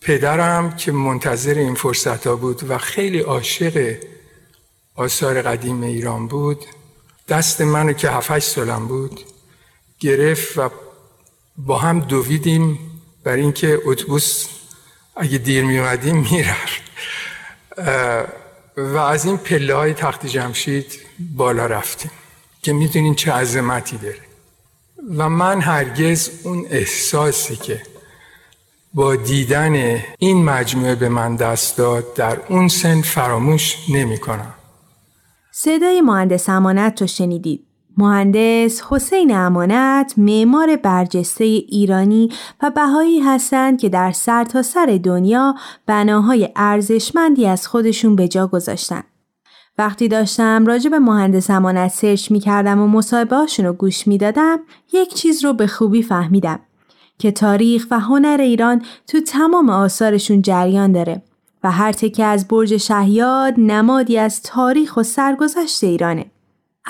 پدرم 0.00 0.76
که 0.76 0.92
منتظر 0.92 1.54
این 1.54 1.74
فرصت 1.74 2.26
ها 2.26 2.36
بود 2.36 2.70
و 2.70 2.78
خیلی 2.78 3.18
عاشق 3.18 3.96
آثار 4.94 5.42
قدیم 5.42 5.82
ایران 5.82 6.28
بود 6.28 6.64
دست 7.28 7.60
منو 7.60 7.92
که 7.92 8.10
7 8.10 8.38
سالم 8.38 8.88
بود 8.88 9.20
گرفت 10.00 10.58
و 10.58 10.70
با 11.56 11.78
هم 11.78 12.00
دویدیم 12.00 12.87
برای 13.24 13.40
اینکه 13.40 13.80
اتوبوس 13.84 14.46
اگه 15.16 15.38
دیر 15.38 15.64
می 15.64 15.78
اومدیم 15.78 16.16
می‌رفت 16.16 16.82
و 18.76 18.96
از 18.96 19.24
این 19.24 19.36
پله 19.36 19.74
های 19.74 19.94
تخت 19.94 20.26
جمشید 20.26 21.00
بالا 21.36 21.66
رفتیم 21.66 22.10
که 22.62 22.72
می‌دونین 22.72 23.14
چه 23.14 23.32
عظمتی 23.32 23.96
داره. 23.96 24.20
و 25.16 25.28
من 25.28 25.60
هرگز 25.60 26.30
اون 26.42 26.66
احساسی 26.70 27.56
که 27.56 27.82
با 28.94 29.16
دیدن 29.16 30.04
این 30.18 30.44
مجموعه 30.44 30.94
به 30.94 31.08
من 31.08 31.36
دست 31.36 31.76
داد 31.76 32.14
در 32.14 32.40
اون 32.48 32.68
سن 32.68 33.02
فراموش 33.02 33.76
نمی 33.88 34.18
کنم. 34.18 34.54
صدای 35.52 36.00
مهندس 36.00 36.48
امانت 36.48 37.00
رو 37.00 37.06
شنیدید. 37.06 37.67
مهندس 37.98 38.82
حسین 38.90 39.36
امانت 39.36 40.14
معمار 40.16 40.76
برجسته 40.76 41.44
ایرانی 41.44 42.32
و 42.62 42.70
بهایی 42.70 43.20
هستند 43.20 43.80
که 43.80 43.88
در 43.88 44.12
سرتاسر 44.12 44.86
سر 44.86 45.00
دنیا 45.04 45.54
بناهای 45.86 46.48
ارزشمندی 46.56 47.46
از 47.46 47.68
خودشون 47.68 48.16
به 48.16 48.28
جا 48.28 48.46
گذاشتن. 48.46 49.02
وقتی 49.78 50.08
داشتم 50.08 50.66
راجع 50.66 50.90
به 50.90 50.98
مهندس 50.98 51.50
امانت 51.50 51.90
سرچ 51.90 52.30
می 52.30 52.40
کردم 52.40 52.80
و 52.80 52.86
مصاحبه 52.86 53.36
رو 53.58 53.72
گوش 53.72 54.06
می 54.06 54.18
دادم 54.18 54.58
یک 54.92 55.14
چیز 55.14 55.44
رو 55.44 55.52
به 55.52 55.66
خوبی 55.66 56.02
فهمیدم 56.02 56.60
که 57.18 57.30
تاریخ 57.30 57.86
و 57.90 58.00
هنر 58.00 58.40
ایران 58.40 58.82
تو 59.06 59.20
تمام 59.20 59.70
آثارشون 59.70 60.42
جریان 60.42 60.92
داره 60.92 61.22
و 61.64 61.70
هر 61.70 61.92
تکه 61.92 62.24
از 62.24 62.48
برج 62.48 62.76
شهیاد 62.76 63.54
نمادی 63.58 64.18
از 64.18 64.42
تاریخ 64.42 64.96
و 64.96 65.02
سرگذشت 65.02 65.84
ایرانه. 65.84 66.26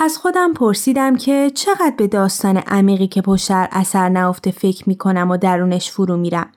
از 0.01 0.17
خودم 0.17 0.53
پرسیدم 0.53 1.15
که 1.15 1.51
چقدر 1.55 1.93
به 1.97 2.07
داستان 2.07 2.57
عمیقی 2.57 3.07
که 3.07 3.21
پشتر 3.21 3.67
اثر 3.71 4.09
نهفته 4.09 4.51
فکر 4.51 4.83
می 4.89 4.95
کنم 4.95 5.31
و 5.31 5.37
درونش 5.37 5.91
فرو 5.91 6.17
میرم. 6.17 6.51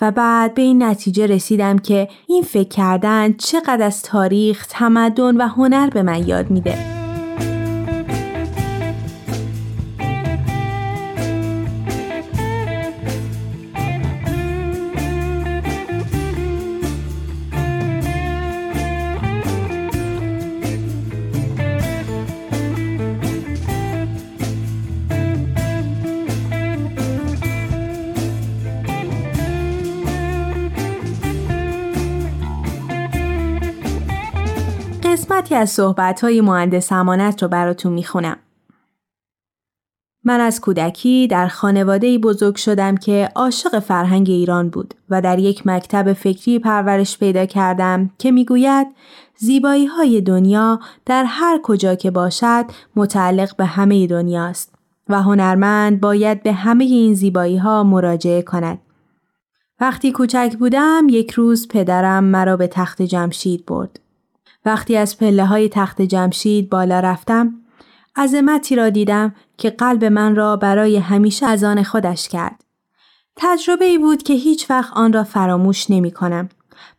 و 0.00 0.10
بعد 0.10 0.54
به 0.54 0.62
این 0.62 0.82
نتیجه 0.82 1.26
رسیدم 1.26 1.78
که 1.78 2.08
این 2.28 2.42
فکر 2.42 2.68
کردن 2.68 3.32
چقدر 3.32 3.86
از 3.86 4.02
تاریخ، 4.02 4.66
تمدن 4.66 5.36
و 5.36 5.48
هنر 5.48 5.90
به 5.90 6.02
من 6.02 6.28
یاد 6.28 6.50
میده. 6.50 6.99
قسمتی 35.50 35.62
از 35.62 35.70
صحبتهای 35.70 36.40
مهندس 36.40 36.92
امانت 36.92 37.42
رو 37.42 37.48
براتون 37.48 37.92
می‌خونم. 37.92 38.36
من 40.24 40.40
از 40.40 40.60
کودکی 40.60 41.28
در 41.28 41.48
خانواده 41.48 42.18
بزرگ 42.18 42.56
شدم 42.56 42.96
که 42.96 43.28
عاشق 43.34 43.78
فرهنگ 43.78 44.30
ایران 44.30 44.68
بود 44.68 44.94
و 45.08 45.22
در 45.22 45.38
یک 45.38 45.66
مکتب 45.66 46.12
فکری 46.12 46.58
پرورش 46.58 47.18
پیدا 47.18 47.46
کردم 47.46 48.10
که 48.18 48.30
می‌گوید 48.30 48.86
زیبایی 49.36 49.86
های 49.86 50.20
دنیا 50.20 50.80
در 51.06 51.24
هر 51.24 51.60
کجا 51.62 51.94
که 51.94 52.10
باشد 52.10 52.64
متعلق 52.96 53.56
به 53.56 53.64
همه 53.64 54.06
دنیاست 54.06 54.74
و 55.08 55.22
هنرمند 55.22 56.00
باید 56.00 56.42
به 56.42 56.52
همه 56.52 56.84
این 56.84 57.14
زیبایی 57.14 57.56
ها 57.56 57.84
مراجعه 57.84 58.42
کند. 58.42 58.78
وقتی 59.80 60.12
کوچک 60.12 60.56
بودم 60.58 61.06
یک 61.10 61.30
روز 61.30 61.68
پدرم 61.68 62.24
مرا 62.24 62.56
به 62.56 62.66
تخت 62.66 63.02
جمشید 63.02 63.66
برد. 63.66 64.00
وقتی 64.64 64.96
از 64.96 65.18
پله 65.18 65.46
های 65.46 65.68
تخت 65.68 66.02
جمشید 66.02 66.70
بالا 66.70 67.00
رفتم 67.00 67.54
عظمتی 68.16 68.76
را 68.76 68.90
دیدم 68.90 69.34
که 69.58 69.70
قلب 69.70 70.04
من 70.04 70.36
را 70.36 70.56
برای 70.56 70.96
همیشه 70.96 71.46
از 71.46 71.64
آن 71.64 71.82
خودش 71.82 72.28
کرد. 72.28 72.64
تجربه 73.36 73.84
ای 73.84 73.98
بود 73.98 74.22
که 74.22 74.34
هیچ 74.34 74.70
وقت 74.70 74.92
آن 74.92 75.12
را 75.12 75.24
فراموش 75.24 75.90
نمی 75.90 76.10
کنم 76.10 76.48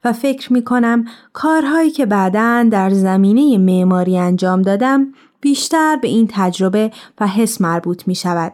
و 0.03 0.13
فکر 0.13 0.53
می 0.53 0.63
کنم 0.63 1.05
کارهایی 1.33 1.91
که 1.91 2.05
بعدا 2.05 2.67
در 2.71 2.89
زمینه 2.89 3.57
معماری 3.57 4.17
انجام 4.17 4.61
دادم 4.61 5.13
بیشتر 5.41 5.95
به 5.95 6.07
این 6.07 6.29
تجربه 6.31 6.91
و 7.19 7.27
حس 7.27 7.61
مربوط 7.61 8.07
می 8.07 8.15
شود. 8.15 8.53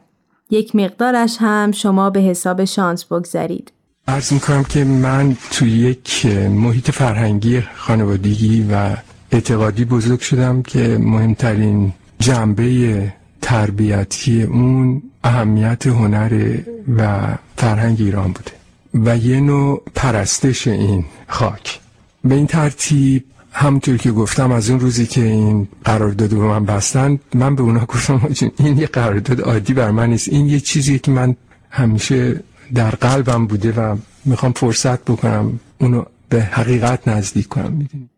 یک 0.50 0.76
مقدارش 0.76 1.38
هم 1.40 1.72
شما 1.72 2.10
به 2.10 2.20
حساب 2.20 2.66
شانس 2.66 3.06
بگذارید. 3.06 3.72
ارز 4.10 4.34
می 4.34 4.40
کنم 4.40 4.64
که 4.64 4.84
من 4.84 5.38
توی 5.52 5.70
یک 5.72 6.26
محیط 6.50 6.92
فرهنگی 6.92 7.62
خانوادگی 7.76 8.68
و 8.72 8.96
اعتقادی 9.32 9.86
بزرگ 9.86 10.20
شدم 10.20 10.62
که 10.62 10.98
مهمترین 11.02 11.94
جنبه 12.20 13.14
تربیتی 13.42 14.44
اون 14.44 15.02
اهمیت 15.24 15.88
هنر 15.88 16.58
و 16.98 17.28
فرهنگ 17.58 17.98
ایران 18.02 18.32
بوده 18.32 18.52
و 18.94 19.18
یه 19.18 19.40
نوع 19.40 19.82
پرستش 19.96 20.68
این 20.68 21.06
خاک. 21.28 21.80
به 22.24 22.36
این 22.36 22.48
ترتیب 22.48 23.24
همونطور 23.52 23.98
که 23.98 24.12
گفتم 24.12 24.52
از 24.52 24.70
اون 24.70 24.80
روزی 24.80 25.06
که 25.06 25.24
این 25.24 25.68
قرارداد 25.84 26.30
به 26.30 26.36
من 26.36 26.66
بستن 26.66 27.20
من 27.34 27.56
به 27.56 27.62
اونا 27.62 27.86
گفتم 27.86 28.22
این 28.60 28.78
یه 28.78 28.88
قرارداد 28.88 29.42
عادی 29.42 29.74
بر 29.74 29.92
من 29.92 30.10
نیست. 30.10 30.28
این 30.30 30.48
یه 30.48 30.60
چیزی 30.60 31.00
که 31.00 31.12
من 31.12 31.36
همیشه 31.70 32.44
در 32.76 32.90
قلبم 32.90 33.48
بوده 33.48 33.72
و 33.72 33.98
می‌خوام 34.26 34.52
فرصت 34.52 35.06
بکنم 35.06 35.60
اونو 35.82 36.04
به 36.30 36.42
حقیقت 36.42 37.08
نزدیک 37.08 37.48
کنم 37.48 37.72
می‌دونی 37.72 38.10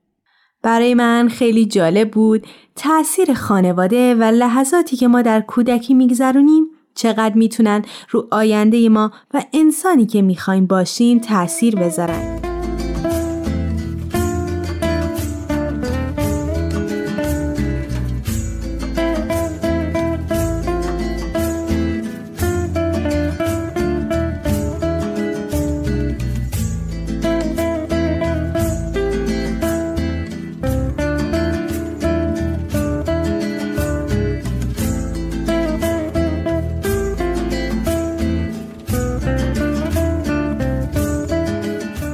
برای 0.62 0.94
من 0.94 1.30
خیلی 1.30 1.66
جالب 1.66 2.12
بود 2.12 2.48
تأثیر 2.76 3.34
خانواده 3.34 4.16
و 4.16 4.24
لحظاتی 4.24 4.96
که 4.96 5.08
ما 5.08 5.22
در 5.22 5.42
کودکی 5.42 5.94
میگذرونیم 5.94 6.66
چقدر 6.96 7.36
می‌تونن 7.36 7.86
رو 8.10 8.28
آینده 8.32 8.90
ما 8.90 9.12
و 9.34 9.44
انسانی 9.54 10.06
که 10.06 10.22
می‌خوایم 10.22 10.66
باشیم 10.66 11.20
تأثیر 11.20 11.76
بذارن. 11.76 12.49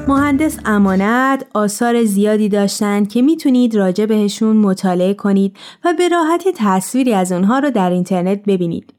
مهندس 0.07 0.59
امانت 0.65 1.45
آثار 1.53 2.03
زیادی 2.03 2.49
داشتند 2.49 3.09
که 3.09 3.21
می‌تونید 3.21 3.75
راجع 3.75 4.05
بهشون 4.05 4.57
مطالعه 4.57 5.13
کنید 5.13 5.57
و 5.85 5.93
به 5.97 6.07
راحتی 6.07 6.49
تصویری 6.55 7.13
از 7.13 7.31
اونها 7.31 7.59
رو 7.59 7.71
در 7.71 7.89
اینترنت 7.89 8.43
ببینید. 8.43 8.93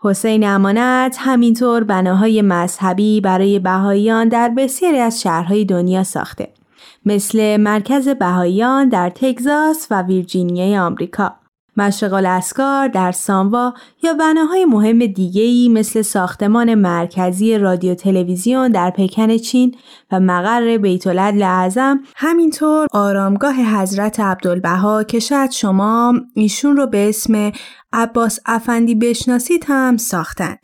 حسین 0.00 0.48
امانت 0.48 1.16
همینطور 1.20 1.84
بناهای 1.84 2.42
مذهبی 2.42 3.20
برای 3.20 3.58
بهاییان 3.58 4.28
در 4.28 4.48
بسیاری 4.48 4.98
از 4.98 5.22
شهرهای 5.22 5.64
دنیا 5.64 6.04
ساخته. 6.04 6.48
مثل 7.06 7.56
مرکز 7.56 8.08
بهاییان 8.08 8.88
در 8.88 9.10
تگزاس 9.10 9.86
و 9.90 10.02
ویرجینیای 10.02 10.78
آمریکا. 10.78 11.43
مشرق 11.76 12.12
الاسکار 12.12 12.88
در 12.88 13.12
ساموا 13.12 13.74
یا 14.02 14.14
بناهای 14.14 14.64
مهم 14.64 15.06
دیگهی 15.06 15.68
مثل 15.68 16.02
ساختمان 16.02 16.74
مرکزی 16.74 17.58
رادیو 17.58 17.94
تلویزیون 17.94 18.68
در 18.68 18.90
پکن 18.90 19.36
چین 19.36 19.74
و 20.12 20.20
مقر 20.20 20.78
بیت 20.78 21.06
اعظم 21.06 22.00
همینطور 22.16 22.86
آرامگاه 22.92 23.54
حضرت 23.54 24.20
عبدالبها 24.20 25.04
که 25.04 25.20
شاید 25.20 25.50
شما 25.50 26.14
ایشون 26.34 26.76
رو 26.76 26.86
به 26.86 27.08
اسم 27.08 27.52
عباس 27.92 28.40
افندی 28.46 28.94
بشناسید 28.94 29.64
هم 29.68 29.96
ساختن. 29.96 30.56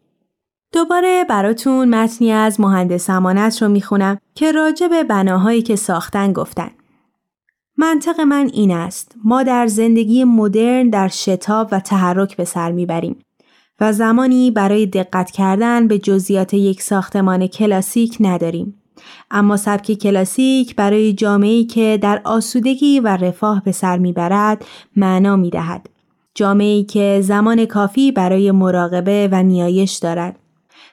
دوباره 0.73 1.25
براتون 1.29 1.89
متنی 1.89 2.33
از 2.33 2.61
مهندس 2.61 3.11
امانت 3.11 3.63
رو 3.63 3.69
می‌خونم 3.69 4.19
که 4.35 4.53
راجع 4.53 4.89
به 4.89 5.05
بناهایی 5.05 5.63
که 5.63 5.77
ساختن 5.77 6.33
گفتن. 6.33 6.71
منطق 7.77 8.21
من 8.21 8.51
این 8.53 8.71
است. 8.71 9.15
ما 9.25 9.43
در 9.43 9.67
زندگی 9.67 10.25
مدرن 10.25 10.91
در 10.91 11.09
شتاب 11.09 11.69
و 11.73 11.81
تحرک 11.81 12.37
به 12.37 12.45
سر 12.45 12.73
می‌بریم 12.73 13.17
و 13.81 13.93
زمانی 13.93 14.51
برای 14.51 14.87
دقت 14.87 15.31
کردن 15.31 15.89
به 15.89 15.99
جزئیات 15.99 16.55
یک 16.55 16.83
ساختمان 16.83 17.47
کلاسیک 17.47 18.17
نداریم. 18.21 18.75
اما 19.31 19.57
سبک 19.57 19.93
کلاسیک 19.93 20.77
برای 20.77 21.13
جامعه‌ای 21.13 21.65
که 21.65 21.99
در 22.03 22.21
آسودگی 22.25 23.01
و 23.01 23.09
رفاه 23.09 23.63
به 23.65 23.73
سر 23.73 23.99
می‌برد 23.99 24.65
معنا 24.97 25.37
می‌دهد. 25.37 25.91
جامعه‌ای 26.35 26.85
که 26.85 27.21
زمان 27.23 27.67
کافی 27.67 28.13
برای 28.13 28.51
مراقبه 28.51 29.29
و 29.33 29.43
نیایش 29.43 29.93
دارد. 29.93 30.39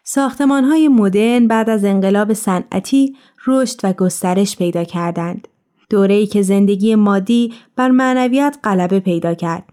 ساختمان 0.03 0.63
های 0.63 0.87
مدرن 0.87 1.47
بعد 1.47 1.69
از 1.69 1.85
انقلاب 1.85 2.33
صنعتی 2.33 3.15
رشد 3.47 3.79
و 3.83 3.93
گسترش 3.93 4.57
پیدا 4.57 4.83
کردند. 4.83 5.47
دوره‌ای 5.89 6.27
که 6.27 6.41
زندگی 6.41 6.95
مادی 6.95 7.53
بر 7.75 7.89
معنویت 7.89 8.57
غلبه 8.63 8.99
پیدا 8.99 9.33
کرد. 9.33 9.63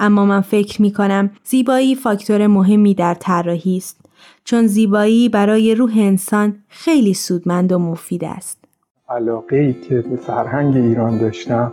اما 0.00 0.26
من 0.26 0.40
فکر 0.40 0.82
می 0.82 0.92
کنم 0.92 1.30
زیبایی 1.44 1.94
فاکتور 1.94 2.46
مهمی 2.46 2.94
در 2.94 3.14
طراحی 3.14 3.76
است 3.76 4.00
چون 4.44 4.66
زیبایی 4.66 5.28
برای 5.28 5.74
روح 5.74 5.92
انسان 5.96 6.58
خیلی 6.68 7.14
سودمند 7.14 7.72
و 7.72 7.78
مفید 7.78 8.24
است. 8.24 8.64
علاقه 9.08 9.56
ای 9.56 9.72
که 9.72 10.00
به 10.00 10.16
فرهنگ 10.16 10.76
ایران 10.76 11.18
داشتم 11.18 11.72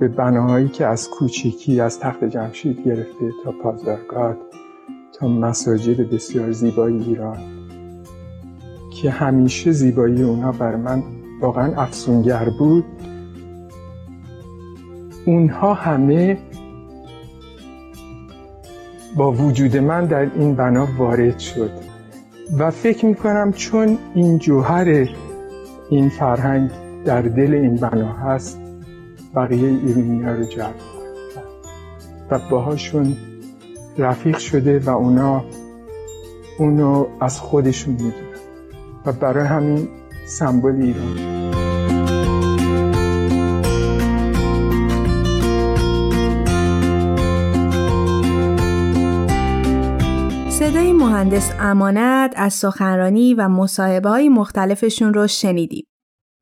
به 0.00 0.08
بناهایی 0.08 0.68
که 0.68 0.86
از 0.86 1.10
کوچیکی 1.10 1.80
از 1.80 2.00
تخت 2.00 2.24
جمشید 2.24 2.84
گرفته 2.84 3.32
تا 3.44 3.52
پازدارگاه 3.52 4.36
تا 5.18 5.28
مساجد 5.28 6.10
بسیار 6.10 6.52
زیبایی 6.52 7.02
ایران 7.02 7.38
که 9.02 9.10
همیشه 9.10 9.72
زیبایی 9.72 10.22
اونا 10.22 10.52
بر 10.52 10.76
من 10.76 11.02
واقعا 11.42 11.82
افسونگر 11.82 12.50
بود. 12.58 12.84
اونها 15.26 15.74
همه 15.74 16.38
با 19.16 19.32
وجود 19.32 19.76
من 19.76 20.06
در 20.06 20.30
این 20.34 20.54
بنا 20.54 20.88
وارد 20.98 21.38
شد. 21.38 21.70
و 22.58 22.70
فکر 22.70 23.06
می‌کنم 23.06 23.52
چون 23.52 23.98
این 24.14 24.38
جوهر 24.38 25.08
این 25.90 26.08
فرهنگ 26.08 26.70
در 27.04 27.22
دل 27.22 27.54
این 27.54 27.76
بنا 27.76 28.12
هست 28.12 28.60
بقیه 29.34 29.68
ایرانی 29.68 30.22
رو 30.22 30.44
جلب 30.44 30.74
و 32.30 32.38
باهاشون 32.50 33.16
رفیق 33.98 34.38
شده 34.38 34.78
و 34.78 34.90
اونا 34.90 35.44
اونو 36.58 37.06
از 37.20 37.40
خودشون 37.40 37.92
می‌دونن. 37.92 38.12
و 39.06 39.12
برای 39.12 39.46
همین 39.46 39.88
سمبل 40.24 40.82
ایران 40.82 41.42
صدای 50.50 50.92
مهندس 50.92 51.52
امانت 51.60 52.34
از 52.36 52.54
سخنرانی 52.54 53.34
و 53.34 53.48
مصاحبه 53.48 54.08
های 54.08 54.28
مختلفشون 54.28 55.14
رو 55.14 55.26
شنیدیم. 55.26 55.84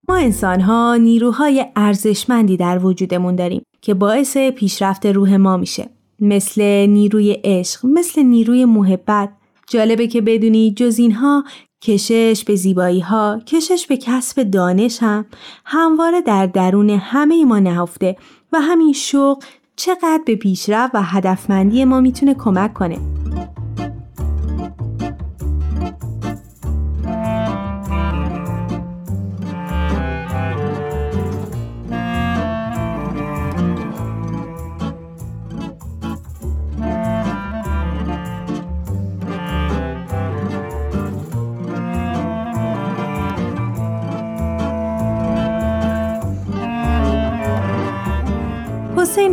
ما 0.09 0.17
انسان 0.17 0.61
ها 0.61 0.97
نیروهای 0.97 1.67
ارزشمندی 1.77 2.57
در 2.57 2.79
وجودمون 2.85 3.37
داریم 3.37 3.63
که 3.81 3.95
باعث 3.95 4.37
پیشرفت 4.37 5.07
روح 5.07 5.37
ما 5.37 5.57
میشه. 5.57 5.91
مثل 6.21 6.63
نیروی 6.87 7.37
عشق، 7.45 7.87
مثل 7.87 8.23
نیروی 8.23 8.65
محبت. 8.65 9.31
جالبه 9.69 10.07
که 10.07 10.21
بدونی 10.21 10.75
جز 10.75 10.99
اینها 10.99 11.45
کشش 11.83 12.45
به 12.47 12.55
زیبایی 12.55 13.01
ها، 13.01 13.41
کشش 13.47 13.87
به 13.87 13.97
کسب 13.97 14.43
دانش 14.43 14.99
هم 15.03 15.27
همواره 15.65 16.21
در 16.21 16.47
درون 16.47 16.91
همه 16.91 17.45
ما 17.45 17.59
نهفته 17.59 18.17
و 18.53 18.61
همین 18.61 18.93
شوق 18.93 19.43
چقدر 19.77 20.21
به 20.27 20.37
پیشرفت 20.37 20.95
و 20.95 21.03
هدفمندی 21.03 21.85
ما 21.85 22.01
می‌تونه 22.01 22.35
کمک 22.35 22.75
کنه. 22.75 22.99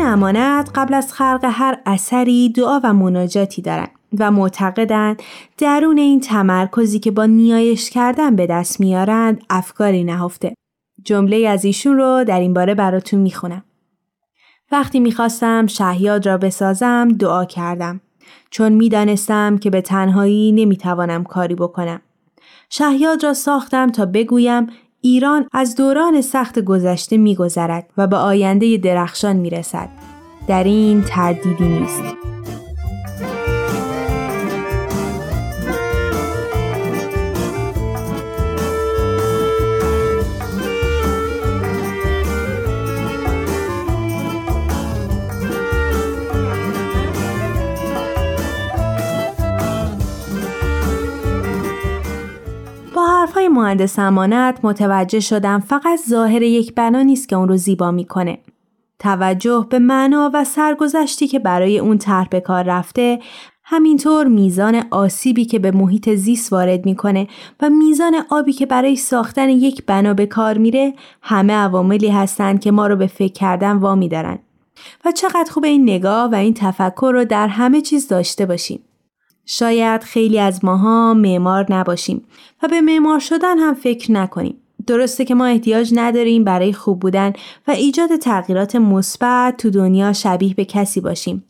امانت 0.07 0.69
قبل 0.75 0.93
از 0.93 1.13
خلق 1.13 1.39
هر 1.43 1.77
اثری 1.85 2.49
دعا 2.49 2.79
و 2.83 2.93
مناجاتی 2.93 3.61
دارند 3.61 3.91
و 4.19 4.31
معتقدند 4.31 5.21
درون 5.57 5.97
این 5.97 6.19
تمرکزی 6.19 6.99
که 6.99 7.11
با 7.11 7.25
نیایش 7.25 7.89
کردن 7.89 8.35
به 8.35 8.47
دست 8.47 8.79
میارند 8.79 9.41
افکاری 9.49 10.03
نهفته. 10.03 10.53
جمله 11.03 11.47
از 11.47 11.65
ایشون 11.65 11.97
رو 11.97 12.23
در 12.23 12.39
این 12.39 12.53
باره 12.53 12.75
براتون 12.75 13.19
می‌خونم. 13.19 13.63
وقتی 14.71 14.99
می‌خواستم 14.99 15.67
شهیاد 15.67 16.25
را 16.25 16.37
بسازم 16.37 17.07
دعا 17.19 17.45
کردم 17.45 18.01
چون 18.49 18.73
می‌دانستم 18.73 19.57
که 19.57 19.69
به 19.69 19.81
تنهایی 19.81 20.51
نمی‌توانم 20.51 21.23
کاری 21.23 21.55
بکنم. 21.55 22.01
شهیاد 22.69 23.23
را 23.23 23.33
ساختم 23.33 23.89
تا 23.89 24.05
بگویم 24.05 24.67
ایران 25.01 25.47
از 25.51 25.75
دوران 25.75 26.21
سخت 26.21 26.59
گذشته 26.59 27.17
میگذرد 27.17 27.89
و 27.97 28.07
به 28.07 28.17
آینده 28.17 28.77
درخشان 28.77 29.35
می‌رسد. 29.35 29.89
در 30.47 30.63
این 30.63 31.01
تردیدی 31.01 31.67
نیست. 31.67 32.03
حرفهای 53.07 53.47
مهندس 53.47 53.99
امانت 53.99 54.59
متوجه 54.63 55.19
شدم 55.19 55.59
فقط 55.59 55.99
ظاهر 56.09 56.41
یک 56.41 56.75
بنا 56.75 57.01
نیست 57.01 57.29
که 57.29 57.35
اون 57.35 57.47
رو 57.47 57.57
زیبا 57.57 57.91
می‌کنه. 57.91 58.39
توجه 58.99 59.67
به 59.69 59.79
معنا 59.79 60.31
و 60.33 60.43
سرگذشتی 60.43 61.27
که 61.27 61.39
برای 61.39 61.79
اون 61.79 61.97
طرح 61.97 62.27
به 62.27 62.39
کار 62.39 62.63
رفته 62.63 63.19
همینطور 63.63 64.27
میزان 64.27 64.83
آسیبی 64.91 65.45
که 65.45 65.59
به 65.59 65.71
محیط 65.71 66.09
زیست 66.09 66.53
وارد 66.53 66.85
می‌کنه 66.85 67.27
و 67.61 67.69
میزان 67.69 68.15
آبی 68.29 68.53
که 68.53 68.65
برای 68.65 68.95
ساختن 68.95 69.49
یک 69.49 69.85
بنا 69.85 70.13
به 70.13 70.25
کار 70.25 70.57
میره 70.57 70.93
همه 71.21 71.53
عواملی 71.53 72.09
هستند 72.09 72.59
که 72.59 72.71
ما 72.71 72.87
رو 72.87 72.95
به 72.95 73.07
فکر 73.07 73.33
کردن 73.33 73.71
وامی 73.71 74.09
دارن 74.09 74.39
و 75.05 75.11
چقدر 75.11 75.51
خوب 75.51 75.63
این 75.63 75.83
نگاه 75.83 76.31
و 76.31 76.35
این 76.35 76.53
تفکر 76.53 77.11
رو 77.13 77.25
در 77.25 77.47
همه 77.47 77.81
چیز 77.81 78.07
داشته 78.07 78.45
باشیم 78.45 78.79
شاید 79.49 80.03
خیلی 80.03 80.39
از 80.39 80.65
ماها 80.65 81.13
معمار 81.13 81.65
نباشیم 81.69 82.23
و 82.63 82.67
به 82.67 82.81
معمار 82.81 83.19
شدن 83.19 83.59
هم 83.59 83.73
فکر 83.73 84.11
نکنیم. 84.11 84.55
درسته 84.87 85.25
که 85.25 85.35
ما 85.35 85.45
احتیاج 85.45 85.93
نداریم 85.95 86.43
برای 86.43 86.73
خوب 86.73 86.99
بودن 86.99 87.33
و 87.67 87.71
ایجاد 87.71 88.15
تغییرات 88.15 88.75
مثبت 88.75 89.57
تو 89.57 89.69
دنیا 89.69 90.13
شبیه 90.13 90.53
به 90.53 90.65
کسی 90.65 91.01
باشیم. 91.01 91.43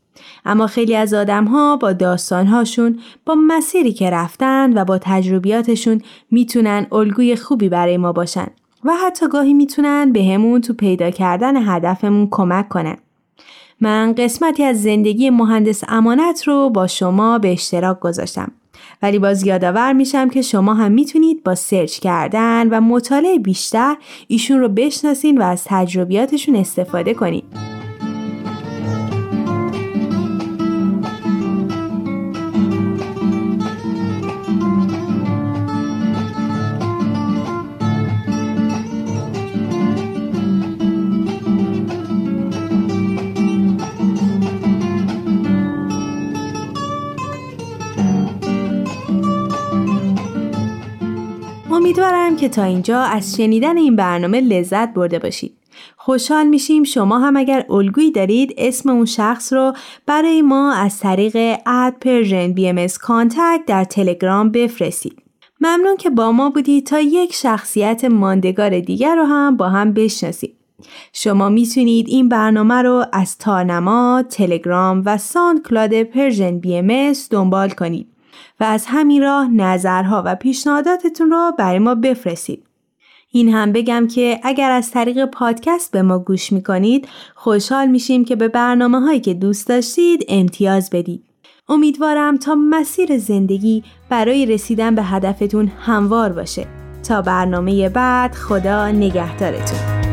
اما 0.46 0.68
خیلی 0.68 0.96
از 0.96 1.14
آدم 1.14 1.46
ها 1.46 1.78
با 1.78 1.94
داستانهاشون 1.94 3.00
با 3.26 3.36
مسیری 3.36 3.94
که 3.94 4.10
رفتن 4.10 4.78
و 4.78 4.86
با 4.86 4.98
تجربیاتشون 5.02 6.02
می‌تونن 6.32 6.88
الگوی 6.92 7.36
خوبی 7.36 7.70
برای 7.70 7.98
ما 7.98 8.12
باشن 8.12 8.48
و 8.84 8.92
حتی 9.06 9.28
گاهی 9.28 9.54
می‌تونن 9.54 10.12
به 10.12 10.24
همون 10.24 10.62
تو 10.62 10.74
پیدا 10.74 11.10
کردن 11.10 11.76
هدفمون 11.76 12.28
کمک 12.32 12.70
کنن. 12.70 12.98
من 13.82 14.14
قسمتی 14.14 14.64
از 14.64 14.84
زندگی 14.84 15.30
مهندس 15.30 15.84
امانت 15.88 16.44
رو 16.48 16.70
با 16.70 16.88
شما 16.88 17.40
به 17.40 17.52
اشتراک 17.52 18.00
گذاشتم. 18.00 18.52
ولی 19.02 19.20
باز 19.20 19.46
یادآور 19.46 19.94
میشم 19.94 20.30
که 20.30 20.42
شما 20.42 20.74
هم 20.74 20.92
می‌تونید 20.92 21.44
با 21.44 21.56
سرچ 21.56 22.00
کردن 22.00 22.70
و 22.70 22.82
مطالعه 22.82 23.40
بیشتر 23.40 23.96
ایشون 24.28 24.60
رو 24.60 24.70
بشناسین 24.70 25.38
و 25.38 25.44
از 25.44 25.64
تجربیاتشون 25.66 26.56
استفاده 26.56 27.14
کنید. 27.14 27.77
امیدوارم 51.88 52.36
که 52.36 52.50
تا 52.50 52.64
اینجا 52.64 53.02
از 53.02 53.36
شنیدن 53.36 53.78
این 53.78 53.96
برنامه 53.96 54.42
لذت 54.42 54.94
برده 54.94 55.20
باشید. 55.20 55.58
خوشحال 55.98 56.48
میشیم 56.48 56.84
شما 56.84 57.20
هم 57.20 57.38
اگر 57.38 57.66
الگویی 57.70 58.12
دارید 58.12 58.54
اسم 58.58 58.90
اون 58.90 59.06
شخص 59.06 59.54
رو 59.54 59.74
برای 60.06 60.42
ما 60.42 60.74
از 60.74 61.00
طریق 61.00 61.58
at 61.66 61.94
Persian 62.02 62.54
BMS 62.54 62.88
در 63.68 63.84
تلگرام 63.84 64.52
بفرستید. 64.52 65.22
ممنون 65.62 65.98
که 65.98 66.10
با 66.10 66.32
ما 66.32 66.50
بودید 66.50 66.86
تا 66.86 67.00
یک 67.00 67.34
شخصیت 67.34 68.06
ماندگار 68.06 68.80
دیگر 68.80 69.16
رو 69.16 69.24
هم 69.24 69.58
با 69.58 69.70
هم 69.70 69.94
بشناسید. 69.94 70.56
شما 71.14 71.50
می‌تونید 71.50 72.06
این 72.10 72.30
برنامه 72.30 72.82
رو 72.82 73.06
از 73.14 73.38
تارنما، 73.38 74.24
تلگرام 74.30 75.04
و 75.06 75.18
SoundCloud 75.18 76.04
Persian 76.04 76.60
BMS 76.60 77.14
دنبال 77.32 77.70
کنید. 77.70 78.08
و 78.60 78.64
از 78.64 78.86
همین 78.88 79.22
راه 79.22 79.48
نظرها 79.48 80.24
و 80.26 80.36
پیشنهاداتتون 80.36 81.32
رو 81.32 81.52
برای 81.58 81.80
ما 81.80 81.96
بفرستید. 81.96 82.64
این 83.32 83.50
هم 83.54 83.72
بگم 83.72 84.08
که 84.08 84.40
اگر 84.44 84.72
از 84.72 84.92
طریق 84.92 85.26
پادکست 85.26 85.92
به 85.92 86.02
ما 86.02 86.20
گوش 86.20 86.52
می‌کنید 86.52 87.08
خوشحال 87.36 87.88
میشیم 87.88 88.26
که 88.26 88.36
به 88.36 88.48
برنامه 88.48 89.00
هایی 89.00 89.20
که 89.20 89.34
دوست 89.34 89.68
داشتید 89.68 90.26
امتیاز 90.30 90.90
بدید. 90.90 91.24
امیدوارم 91.70 92.38
تا 92.38 92.56
مسیر 92.56 93.18
زندگی 93.18 93.84
برای 94.10 94.46
رسیدن 94.46 94.96
به 94.96 95.04
هدفتون 95.04 95.68
هموار 95.68 96.34
باشه. 96.34 96.68
تا 97.08 97.22
برنامه 97.22 97.90
بعد 97.90 98.36
خدا 98.36 98.92
نگهدارتون. 98.92 100.07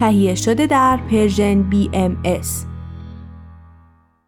تهیه 0.00 0.34
شده 0.34 0.66
در 0.66 0.98
پرژن 1.10 1.70
BMS 1.70 2.46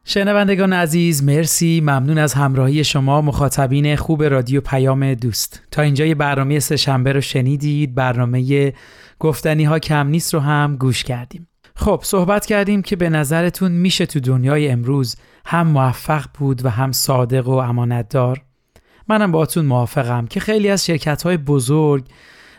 شنوندگان 0.04 0.72
عزیز 0.72 1.24
مرسی. 1.24 1.80
ممنون 1.80 2.18
از 2.18 2.34
همراهی 2.34 2.84
شما 2.84 3.20
مخاطبین 3.20 3.96
خوب 3.96 4.22
رادیو 4.22 4.60
پیام 4.60 5.14
دوست. 5.14 5.62
تا 5.70 5.82
اینجا 5.82 6.14
برنامه 6.14 6.58
سه 6.58 6.76
شنبه 6.76 7.12
رو 7.12 7.20
شنیدید. 7.20 7.94
برنامه 7.94 8.72
گفتنی 9.18 9.64
ها 9.64 9.78
کم 9.78 10.06
نیست 10.06 10.34
رو 10.34 10.40
هم 10.40 10.76
گوش 10.76 11.04
کردیم. 11.04 11.48
خب 11.76 12.00
صحبت 12.04 12.46
کردیم 12.46 12.82
که 12.82 12.96
به 12.96 13.08
نظرتون 13.08 13.72
میشه 13.72 14.06
تو 14.06 14.20
دنیای 14.20 14.68
امروز 14.68 15.16
هم 15.46 15.66
موفق 15.66 16.24
بود 16.38 16.64
و 16.64 16.68
هم 16.68 16.92
صادق 16.92 17.48
و 17.48 17.54
امانتدار؟ 17.54 18.42
منم 19.08 19.32
باتون 19.32 19.64
موافقم 19.64 20.26
که 20.26 20.40
خیلی 20.40 20.68
از 20.68 20.86
شرکت 20.86 21.22
های 21.22 21.36
بزرگ 21.36 22.04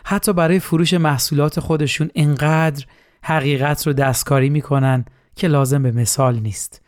حتی 0.04 0.32
برای 0.32 0.58
فروش 0.58 0.94
محصولات 0.94 1.60
خودشون 1.60 2.10
انقدر 2.14 2.86
حقیقت 3.22 3.86
رو 3.86 3.92
دستکاری 3.92 4.50
می‌کنن 4.50 5.04
که 5.36 5.48
لازم 5.48 5.82
به 5.82 5.92
مثال 5.92 6.38
نیست. 6.38 6.80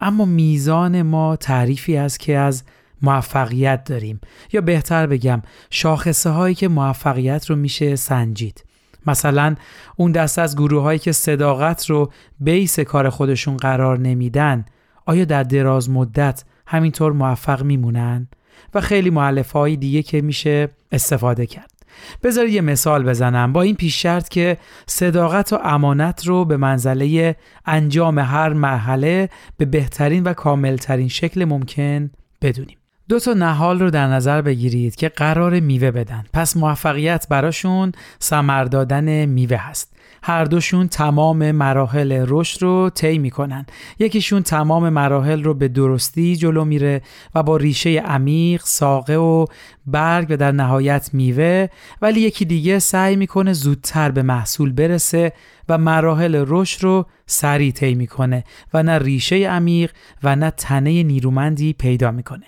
اما 0.00 0.24
میزان 0.24 1.02
ما 1.02 1.36
تعریفی 1.36 1.96
است 1.96 2.20
که 2.20 2.38
از 2.38 2.62
موفقیت 3.02 3.84
داریم. 3.84 4.20
یا 4.52 4.60
بهتر 4.60 5.06
بگم 5.06 5.42
شاخصه 5.70 6.30
هایی 6.30 6.54
که 6.54 6.68
موفقیت 6.68 7.50
رو 7.50 7.56
میشه 7.56 7.96
سنجید. 7.96 8.64
مثلا 9.06 9.54
اون 9.96 10.12
دست 10.12 10.38
از 10.38 10.56
گروه 10.56 10.82
هایی 10.82 10.98
که 10.98 11.12
صداقت 11.12 11.86
رو 11.90 12.12
بیس 12.40 12.80
کار 12.80 13.10
خودشون 13.10 13.56
قرار 13.56 13.98
نمیدن 13.98 14.64
آیا 15.06 15.24
در 15.24 15.42
دراز 15.42 15.90
مدت 15.90 16.44
همینطور 16.66 17.12
موفق 17.12 17.62
میمونن؟ 17.62 18.28
و 18.74 18.80
خیلی 18.80 19.10
معلف 19.10 19.50
های 19.52 19.76
دیگه 19.76 20.02
که 20.02 20.20
میشه 20.20 20.68
استفاده 20.92 21.46
کرد. 21.46 21.77
بذارید 22.22 22.54
یه 22.54 22.60
مثال 22.60 23.04
بزنم. 23.04 23.52
با 23.52 23.62
این 23.62 23.74
پیش 23.74 24.02
شرط 24.02 24.28
که 24.28 24.56
صداقت 24.86 25.52
و 25.52 25.58
امانت 25.64 26.26
رو 26.26 26.44
به 26.44 26.56
منزله 26.56 27.36
انجام 27.66 28.18
هر 28.18 28.52
مرحله 28.52 29.28
به 29.56 29.64
بهترین 29.64 30.22
و 30.22 30.32
کاملترین 30.32 31.08
شکل 31.08 31.44
ممکن 31.44 32.10
بدونیم. 32.42 32.78
دو 33.08 33.20
تا 33.20 33.32
نهال 33.32 33.80
رو 33.80 33.90
در 33.90 34.06
نظر 34.06 34.42
بگیرید 34.42 34.96
که 34.96 35.08
قرار 35.08 35.60
میوه 35.60 35.90
بدن. 35.90 36.24
پس 36.32 36.56
موفقیت 36.56 37.26
براشون 37.28 37.92
سمر 38.18 38.64
دادن 38.64 39.24
میوه 39.24 39.56
هست. 39.56 39.97
هر 40.28 40.44
دوشون 40.44 40.88
تمام 40.88 41.50
مراحل 41.50 42.24
رشد 42.28 42.62
رو 42.62 42.90
طی 42.90 43.18
می‌کنن. 43.18 43.66
یکیشون 43.98 44.42
تمام 44.42 44.88
مراحل 44.88 45.44
رو 45.44 45.54
به 45.54 45.68
درستی 45.68 46.36
جلو 46.36 46.64
میره 46.64 47.02
و 47.34 47.42
با 47.42 47.56
ریشه 47.56 47.90
عمیق 47.90 48.62
ساقه 48.64 49.16
و 49.16 49.46
برگ 49.86 50.26
و 50.30 50.36
در 50.36 50.52
نهایت 50.52 51.10
میوه 51.12 51.68
ولی 52.02 52.20
یکی 52.20 52.44
دیگه 52.44 52.78
سعی 52.78 53.16
می‌کنه 53.16 53.52
زودتر 53.52 54.10
به 54.10 54.22
محصول 54.22 54.72
برسه 54.72 55.32
و 55.68 55.78
مراحل 55.78 56.44
رشد 56.48 56.84
رو 56.84 57.06
سریع 57.26 57.72
طی 57.72 57.94
می‌کنه 57.94 58.44
و 58.74 58.82
نه 58.82 58.98
ریشه 58.98 59.36
عمیق 59.36 59.92
و 60.22 60.36
نه 60.36 60.50
تنه 60.50 61.02
نیرومندی 61.02 61.72
پیدا 61.72 62.10
می‌کنه. 62.10 62.46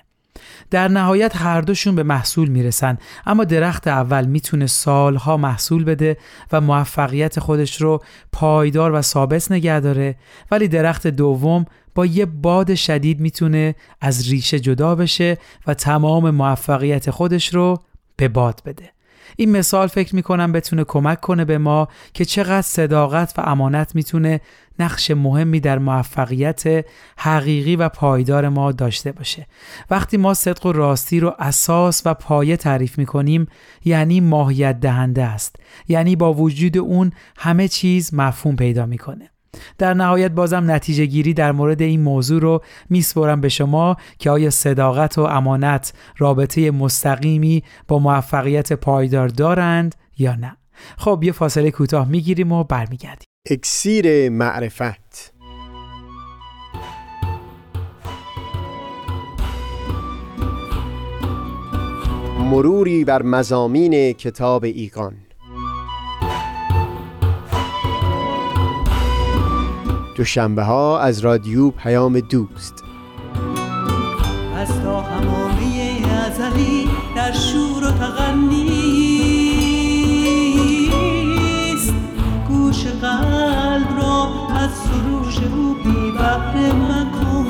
در 0.71 0.89
نهایت 0.89 1.37
هر 1.37 1.61
دوشون 1.61 1.95
به 1.95 2.03
محصول 2.03 2.49
می‌رسن. 2.49 2.99
اما 3.27 3.45
درخت 3.45 3.89
اول 3.89 4.25
می‌تونه 4.25 4.67
سالها 4.67 5.37
محصول 5.37 5.85
بده 5.85 6.17
و 6.53 6.61
موفقیت 6.61 7.41
خودش 7.41 7.83
رو 7.83 8.03
پایدار 8.33 8.93
و 8.95 9.03
ثابت 9.03 9.53
نگه 9.53 9.81
داره. 9.81 10.17
ولی 10.51 10.69
درخت 10.69 11.07
دوم 11.07 11.65
با 11.95 12.07
یه 12.07 12.27
باد 12.27 12.75
شدید 12.75 13.21
می‌تونه 13.21 13.75
از 14.01 14.31
ریشه 14.31 14.61
جدا 14.61 14.95
بشه 14.95 15.39
و 15.67 15.75
تمام 15.75 16.31
موفقیت 16.31 17.11
خودش 17.11 17.55
رو 17.55 17.83
به 18.17 18.29
باد 18.29 18.63
بده. 18.65 18.91
این 19.37 19.51
مثال 19.51 19.87
فکر 19.87 20.17
می‌کنم 20.17 20.53
بتونه 20.53 20.85
کمک 20.85 21.21
کنه 21.21 21.45
به 21.45 21.59
ما 21.59 21.89
که 22.15 22.25
چقدر 22.25 22.63
صداقت 22.63 23.39
و 23.39 23.41
امانت 23.41 23.95
می‌تونه 23.95 24.41
نقش 24.79 25.11
مهمی 25.11 25.61
در 25.61 25.79
موفقیت 25.79 26.85
حقیقی 27.19 27.77
و 27.77 27.89
پایدار 27.89 28.49
ما 28.49 28.73
داشته 28.73 29.13
باشه. 29.13 29.47
وقتی 29.91 30.17
ما 30.17 30.35
صدق 30.35 30.67
و 30.67 30.73
راستی 30.73 31.21
رو 31.21 31.35
اساس 31.39 32.03
و 32.05 32.15
پایه 32.15 32.57
تعریف 32.57 32.99
می‌کنیم 32.99 33.47
یعنی 33.85 34.21
ماهیت 34.21 34.81
دهنده 34.81 35.25
است. 35.25 35.57
یعنی 35.89 36.17
با 36.17 36.35
وجود 36.35 36.79
اون 36.79 37.13
همه 37.37 37.69
چیز 37.69 38.15
مفهوم 38.15 38.57
پیدا 38.57 38.87
می‌کنه. 38.87 39.31
در 39.79 39.95
نهایت 39.95 40.31
بازم 40.31 40.71
نتیجه 40.71 41.07
گیری 41.07 41.35
در 41.35 41.53
مورد 41.53 41.83
این 41.83 42.01
موضوع 42.01 42.41
رو 42.41 42.63
میسپرم 42.91 43.41
به 43.41 43.49
شما 43.49 43.97
که 44.19 44.31
آیا 44.31 44.51
صداقت 44.51 45.19
و 45.19 45.23
امانت 45.23 45.93
رابطه 46.19 46.71
مستقیمی 46.71 47.63
با 47.89 47.99
موفقیت 47.99 48.73
پایدار 48.73 49.29
دارند 49.29 49.95
یا 50.19 50.35
نه. 50.35 50.57
خب 50.99 51.21
یه 51.23 51.33
فاصله 51.33 51.71
کوتاه 51.71 52.09
می‌گیریم 52.09 52.53
و 52.53 52.65
برمیگردیم. 52.65 53.27
اکسیر 53.51 54.31
معرفت. 54.31 55.33
مروری 62.51 63.05
بر 63.05 63.23
مزامین 63.23 64.13
کتاب 64.13 64.65
ایگان. 64.65 65.15
دوشنبه 70.21 70.63
ها 70.63 70.99
از 70.99 71.21
رادیو 71.21 71.71
پیام 71.71 72.21
دوست. 72.21 72.85
از 74.57 74.69
تا 74.83 75.01
همامه 75.01 76.03
ازلی 76.27 76.89
در 77.17 77.33
شور 77.33 77.85
و 77.85 77.91
تغنیست 77.91 78.75
گوش 82.49 82.87
قلب 82.87 83.99
را 84.01 84.29
از 84.57 84.71
سروش 84.71 85.39
او 85.39 85.75
بی 85.85 86.13
بحر 86.19 86.73
مکن. 86.73 87.47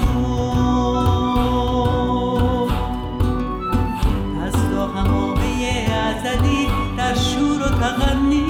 از 4.47 4.53
تا 4.53 4.87
همامه 4.87 5.87
ازلی 5.93 6.69
در 6.97 7.15
شور 7.15 7.63
و 7.63 7.69
تغنیست 7.69 8.50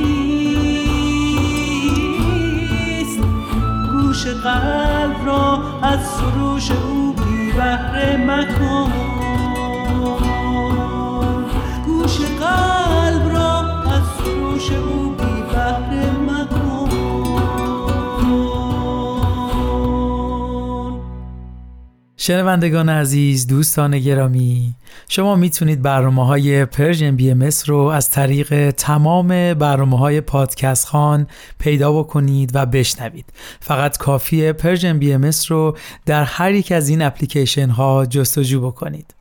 گوش 4.20 4.28
قلب 4.28 5.26
را 5.26 5.62
از 5.82 6.00
سروش 6.06 6.70
او 6.70 7.12
بی 7.12 7.52
بحر 7.52 8.16
مکن. 8.16 9.09
شنوندگان 22.30 22.88
عزیز 22.88 23.46
دوستان 23.46 23.98
گرامی 23.98 24.74
شما 25.08 25.36
می‌تونید 25.36 25.82
برنامه 25.82 26.26
های 26.26 26.64
Persian 26.64 27.16
BMS 27.16 27.48
رو 27.66 27.76
از 27.76 28.10
طریق 28.10 28.70
تمام 28.70 29.54
برنامه 29.54 29.98
های 29.98 30.20
پادکست 30.20 30.86
خان 30.86 31.26
پیدا 31.58 31.92
بکنید 31.92 32.50
و 32.54 32.66
بشنوید. 32.66 33.24
فقط 33.60 33.98
کافیه 33.98 34.52
Persian 34.52 34.98
BMS 34.98 35.30
رو 35.48 35.76
در 36.06 36.24
هر 36.24 36.54
یک 36.54 36.72
از 36.72 36.88
این 36.88 37.02
اپلیکیشن 37.02 37.68
ها 37.68 38.06
جستجو 38.06 38.60
بکنید. 38.60 39.14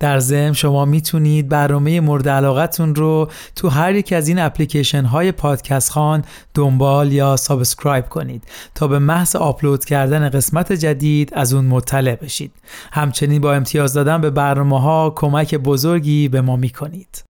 در 0.00 0.18
ضمن 0.18 0.52
شما 0.52 0.84
می‌تونید 0.84 1.48
برنامه 1.48 2.00
مورد 2.00 2.28
علاقتون 2.28 2.94
رو 2.94 3.30
تو 3.56 3.68
هر 3.68 3.94
یک 3.94 4.12
از 4.12 4.28
این 4.28 4.38
اپلیکیشن 4.38 5.04
های 5.04 5.32
پادکست 5.32 5.90
خان 5.90 6.24
دنبال 6.54 7.12
یا 7.12 7.36
subscribe 7.36 8.08
کنید 8.08 8.44
تا 8.74 8.88
به 8.88 8.98
محض 8.98 9.36
آپلود 9.36 9.84
کردن 9.84 10.28
قسمت 10.28 10.72
جدید 10.72 11.30
از 11.34 11.54
اون 11.54 11.64
مطلع 11.64 12.14
بشید 12.14 12.52
همچنین 12.92 13.40
با 13.40 13.54
امتیاز 13.54 13.94
دادن 13.94 14.20
به 14.20 14.30
برنامه 14.30 14.80
ها 14.80 15.12
کمک 15.16 15.54
بزرگی 15.54 16.28
به 16.28 16.40
ما 16.40 16.56
می‌کنید 16.56 17.24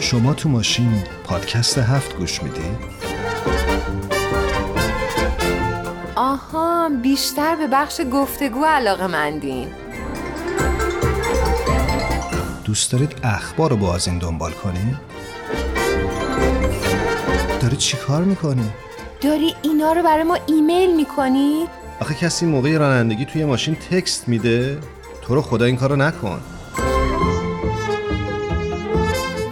شما 0.00 0.34
تو 0.34 0.48
ماشین 0.48 1.02
پادکست 1.24 1.78
هفت 1.78 2.16
گوش 2.16 2.42
می‌دید؟ 2.42 2.93
آها 6.16 6.88
بیشتر 7.02 7.56
به 7.56 7.66
بخش 7.66 8.00
گفتگو 8.12 8.64
علاقه 8.64 9.06
مندین 9.06 9.68
دوست 12.64 12.92
دارید 12.92 13.16
اخبار 13.22 13.70
رو 13.70 13.76
با 13.76 13.94
از 13.94 14.08
این 14.08 14.18
دنبال 14.18 14.52
کنید؟ 14.52 14.96
داری 17.60 17.76
چی 17.76 17.96
کار 17.96 18.22
می‌کنی؟ 18.24 18.70
داری 19.20 19.54
اینا 19.62 19.92
رو 19.92 20.02
برای 20.02 20.22
ما 20.22 20.38
ایمیل 20.46 20.96
می‌کنی؟ 20.96 21.66
آخه 22.00 22.14
کسی 22.14 22.46
موقع 22.46 22.76
رانندگی 22.78 23.24
توی 23.24 23.44
ماشین 23.44 23.74
تکست 23.74 24.28
میده؟ 24.28 24.78
تو 25.22 25.34
رو 25.34 25.42
خدا 25.42 25.64
این 25.64 25.76
کارو 25.76 25.96
نکن 25.96 26.40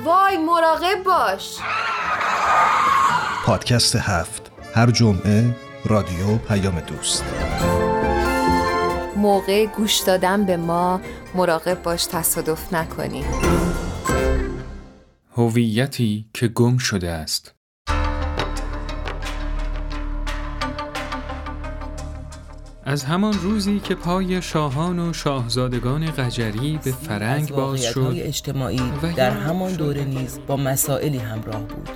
وای 0.04 0.36
مراقب 0.36 1.02
باش 1.04 1.58
پادکست 3.44 3.96
هفت 3.96 4.50
هر 4.74 4.90
جمعه 4.90 5.54
رادیو 5.84 6.36
پیام 6.36 6.80
دوست. 6.80 7.24
موقع 9.16 9.66
گوش 9.66 10.00
دادن 10.00 10.44
به 10.44 10.56
ما 10.56 11.00
مراقب 11.34 11.82
باش 11.82 12.06
تصادف 12.06 12.72
نکنی. 12.74 13.24
هویتی 15.36 16.26
که 16.34 16.48
گم 16.48 16.78
شده 16.78 17.10
است. 17.10 17.54
از 22.84 23.04
همان 23.04 23.32
روزی 23.32 23.80
که 23.80 23.94
پای 23.94 24.42
شاهان 24.42 24.98
و 24.98 25.12
شاهزادگان 25.12 26.10
قجری 26.10 26.80
به 26.84 26.92
فرنگ 26.92 27.50
باز 27.50 27.82
شد 27.82 28.12
اجتماعی 28.16 28.92
در 29.16 29.30
همان 29.30 29.72
دوره 29.72 30.04
نیز 30.04 30.38
با 30.46 30.56
مسائلی 30.56 31.18
همراه 31.18 31.62
بود. 31.62 31.88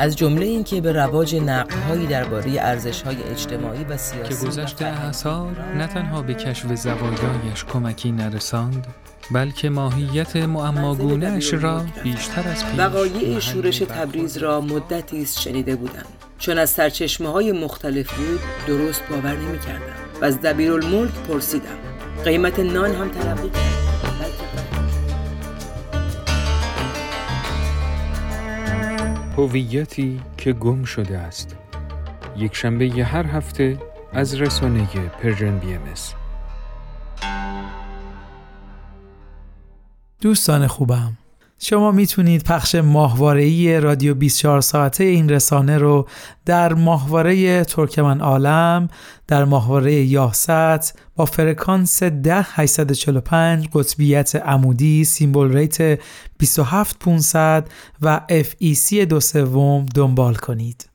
از 0.00 0.16
جمله 0.16 0.46
اینکه 0.46 0.80
به 0.80 0.92
رواج 0.92 1.36
نقدهایی 1.36 2.06
درباره 2.06 2.50
ارزش‌های 2.60 3.22
اجتماعی 3.22 3.84
و 3.84 3.96
سیاسی 3.96 4.34
که 4.34 4.46
گذشته 4.46 4.86
اثار 4.86 5.56
نه 5.76 5.86
تنها 5.86 6.22
به 6.22 6.34
کشف 6.34 6.74
زوایایش 6.74 7.64
کمکی 7.64 8.12
نرساند 8.12 8.86
بلکه 9.30 9.70
ماهیت 9.70 10.36
معماگونهاش 10.36 11.54
را 11.54 11.84
بیشتر 12.02 12.48
از 12.48 12.64
پیش 12.66 12.78
وقایع 12.78 13.38
شورش 13.38 13.78
تبریز 13.78 14.36
را 14.36 14.60
مدتی 14.60 15.22
است 15.22 15.40
شنیده 15.40 15.76
بودم. 15.76 16.06
چون 16.38 16.58
از 16.58 16.70
سرچشمه 16.70 17.28
های 17.28 17.52
مختلف 17.52 18.12
بود 18.12 18.40
درست 18.66 19.02
باور 19.10 19.36
نمی 19.36 19.58
کردم 19.58 20.20
و 20.20 20.24
از 20.24 20.40
دبیرالملک 20.40 21.12
پرسیدم. 21.28 21.78
قیمت 22.24 22.58
نان 22.58 22.94
هم 22.94 23.08
تلقی 23.08 23.50
کرد. 23.50 23.89
هویتی 29.40 30.20
که 30.36 30.52
گم 30.52 30.84
شده 30.84 31.18
است 31.18 31.56
یک 32.36 32.56
شنبه 32.56 32.86
ی 32.86 33.00
هر 33.00 33.26
هفته 33.26 33.78
از 34.12 34.34
رسانه 34.34 34.86
Persian 35.22 35.58
BMS. 35.58 35.80
دوستان 40.20 40.66
خوبم 40.66 41.16
شما 41.62 41.90
می‌تونید 41.90 42.44
پخش 42.44 42.74
ماهواره‌ای 42.74 43.80
رادیو 43.80 44.14
24 44.14 44.60
ساعته 44.60 45.04
این 45.04 45.28
رسانه 45.28 45.78
رو 45.78 46.08
در 46.46 46.74
ماهواره 46.74 47.64
ترکمن 47.64 48.20
عالم 48.20 48.88
در 49.26 49.44
ماهواره 49.44 49.94
یاه‌ست 49.94 50.98
با 51.16 51.24
فرکانس 51.24 52.02
10845 52.02 53.68
قطبیت 53.72 54.36
عمودی 54.36 55.04
symbol 55.04 55.52
rate 55.52 56.00
27500 56.38 57.68
و 58.02 58.20
FEC 58.28 58.94
دو 58.94 59.20
سوم 59.20 59.86
دنبال 59.94 60.34
کنید. 60.34 60.89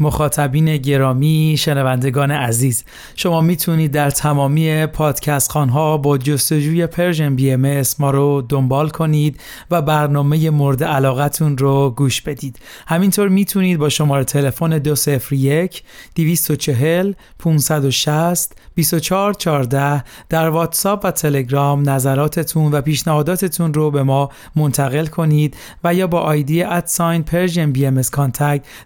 مخاطبین 0.00 0.76
گرامی 0.76 1.56
شنوندگان 1.58 2.30
عزیز 2.30 2.84
شما 3.16 3.40
می‌تونید 3.40 3.90
در 3.90 4.10
تمامی 4.10 4.86
پادکست 4.86 5.50
خانها 5.50 5.96
با 5.96 6.18
جستجوی 6.18 6.86
Persian 6.86 7.36
BMS 7.36 7.82
ما 7.98 8.10
رو 8.10 8.42
دنبال 8.48 8.88
کنید 8.88 9.40
و 9.70 9.82
برنامه 9.82 10.50
مورد 10.50 10.84
علاقتون 10.84 11.58
رو 11.58 11.90
گوش 11.90 12.20
بدید. 12.20 12.58
همینطور 12.86 13.28
می‌تونید 13.28 13.78
با 13.78 13.88
شماره 13.88 14.24
تلفن 14.24 14.78
201 14.78 15.82
240 16.14 17.12
560 17.38 18.56
2414 18.76 20.04
در 20.28 20.48
واتساپ 20.48 21.04
و 21.04 21.10
تلگرام 21.10 21.90
نظراتتون 21.90 22.72
و 22.72 22.80
پیشنهاداتتون 22.80 23.74
رو 23.74 23.90
به 23.90 24.02
ما 24.02 24.28
منتقل 24.56 25.06
کنید 25.06 25.56
و 25.84 25.94
یا 25.94 26.06
با 26.06 26.20
آیدی 26.20 26.62
ادساین 26.62 27.22
پرژن 27.22 27.72
بی 27.72 27.86
ام 27.86 28.02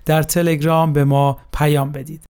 در 0.07 0.23
تلگرام 0.23 0.93
به 0.97 1.05
ما 1.05 1.39
پیام 1.53 1.93
بدید. 1.93 2.25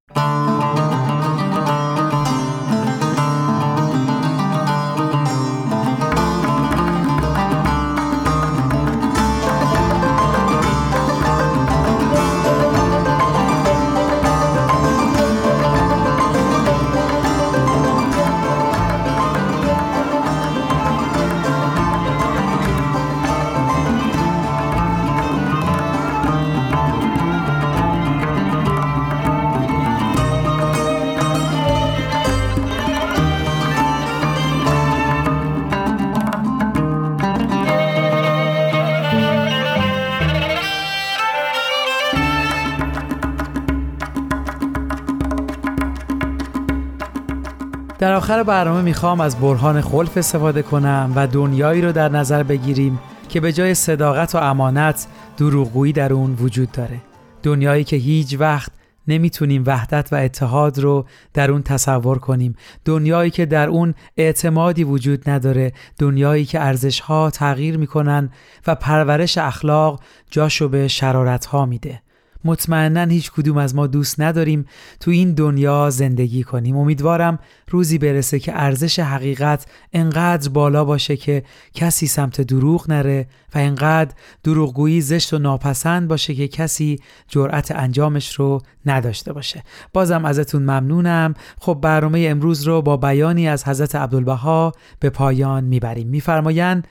در 47.99 48.13
آخر 48.13 48.43
برنامه 48.43 48.83
می‌خوام 48.83 49.21
از 49.21 49.37
برهان 49.37 49.81
خلف 49.81 50.17
استفاده 50.17 50.63
کنم 50.63 51.13
و 51.17 51.27
دنیایی 51.27 51.83
رو 51.83 51.93
در 51.93 52.09
نظر 52.09 52.43
بگیریم 52.43 52.99
که 53.29 53.41
به 53.41 53.53
جای 53.53 53.75
صداقت 53.75 54.35
و 54.35 54.39
امانت 54.39 55.07
دروغگویی 55.37 55.93
در 55.93 56.13
اون 56.13 56.37
وجود 56.41 56.73
داره. 56.73 57.01
دنیایی 57.43 57.85
که 57.85 57.97
هیچ 57.97 58.37
وقت 58.39 58.73
نمی‌تونیم 59.09 59.63
وحدت 59.67 60.09
و 60.13 60.17
اتحاد 60.17 60.79
رو 60.79 61.07
در 61.35 61.51
اون 61.51 61.63
تصور 61.63 62.19
کنیم. 62.19 62.57
دنیایی 62.85 63.31
که 63.31 63.47
در 63.47 63.69
اون 63.69 63.95
اعتمادی 64.17 64.85
وجود 64.85 65.31
نداره. 65.31 65.73
دنیایی 65.99 66.45
که 66.45 66.61
ارزش 66.61 67.01
ها 67.01 67.31
تغییر 67.31 67.79
می‌کنن 67.79 68.31
و 68.67 68.75
پرورش 68.75 69.39
اخلاق 69.39 70.01
جاشو 70.31 70.69
به 70.69 70.89
شرارت 70.89 71.47
ها 71.47 71.67
میده. 71.67 72.03
مطمئنا 72.47 73.05
هیچ 73.05 73.33
کدوم 73.33 73.57
از 73.57 73.75
ما 73.75 73.87
دوست 73.87 74.21
نداریم 74.21 74.67
تو 75.01 75.11
این 75.11 75.33
دنیا 75.33 75.91
زندگی 75.91 76.43
کنیم. 76.43 76.77
امیدوارم 76.77 77.39
روزی 77.71 77.99
برسه 77.99 78.39
که 78.39 78.53
ارزش 78.55 78.99
حقیقت 78.99 79.67
انقدر 79.93 80.49
بالا 80.49 80.85
باشه 80.85 81.17
که 81.17 81.43
کسی 81.75 82.07
سمت 82.07 82.41
دروغ 82.41 82.91
نره 82.91 83.29
و 83.55 83.59
انقدر 83.59 84.15
دروغگویی 84.43 85.01
زشت 85.01 85.35
و 85.35 85.39
ناپسند 85.39 86.09
باشه 86.09 86.35
که 86.35 86.49
کسی 86.49 86.99
جرأت 87.29 87.71
انجامش 87.71 88.35
رو 88.35 88.61
نداشته 88.87 89.33
باشه. 89.33 89.63
بازم 89.93 90.25
ازتون 90.25 90.63
ممنونم. 90.63 91.35
خب 91.61 91.79
برنامه 91.83 92.27
امروز 92.31 92.63
رو 92.63 92.83
با 92.83 92.97
بیانی 92.97 93.49
از 93.49 93.69
حضرت 93.69 93.95
عبدالبها 93.95 94.73
به 95.01 95.11
پایان 95.11 95.65
می‌بریم. 95.65 96.09
میفرمایند 96.09 96.89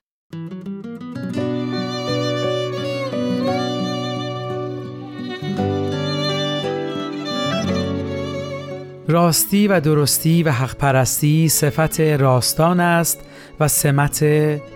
راستی 9.08 9.68
و 9.68 9.80
درستی 9.80 10.42
و 10.42 10.50
حق 10.50 10.76
پرستی 10.76 11.48
صفت 11.48 12.00
راستان 12.00 12.80
است 12.80 13.20
و 13.60 13.68
سمت 13.68 14.24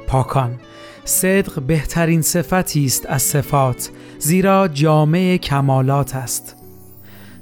پاکان. 0.07 0.61
صدق 1.05 1.61
بهترین 1.61 2.23
صفتی 2.23 2.85
است 2.85 3.07
از 3.07 3.23
صفات 3.23 3.91
زیرا 4.19 4.69
جامعه 4.69 5.39
کمالات 5.39 6.17
است. 6.17 6.57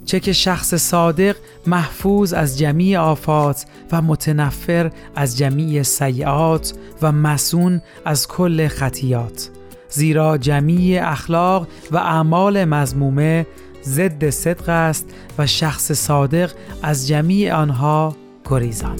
چه 0.04 0.20
که 0.20 0.32
شخص 0.32 0.74
صادق 0.74 1.36
محفوظ 1.66 2.32
از 2.32 2.58
جمیع 2.58 2.98
آفات 2.98 3.66
و 3.92 4.02
متنفر 4.02 4.90
از 5.16 5.38
جمیع 5.38 5.82
سیعات 5.82 6.72
و 7.02 7.12
مسون 7.12 7.82
از 8.04 8.28
کل 8.28 8.68
خطیات. 8.68 9.50
زیرا 9.90 10.38
جمیع 10.38 11.10
اخلاق 11.10 11.68
و 11.90 11.96
اعمال 11.96 12.64
مزمومه 12.64 13.46
ضد 13.84 14.30
صدق 14.30 14.68
است 14.68 15.06
و 15.38 15.46
شخص 15.46 15.92
صادق 15.92 16.50
از 16.82 17.08
جمیع 17.08 17.54
آنها 17.54 18.16
گریزان. 18.50 18.96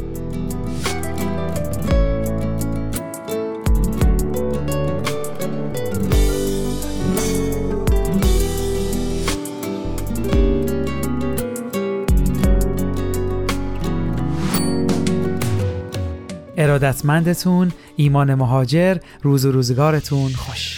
ارادتمندتون 16.58 17.72
ایمان 17.96 18.34
مهاجر 18.34 18.96
روز 19.22 19.44
و 19.44 19.52
روزگارتون 19.52 20.28
خوش. 20.32 20.77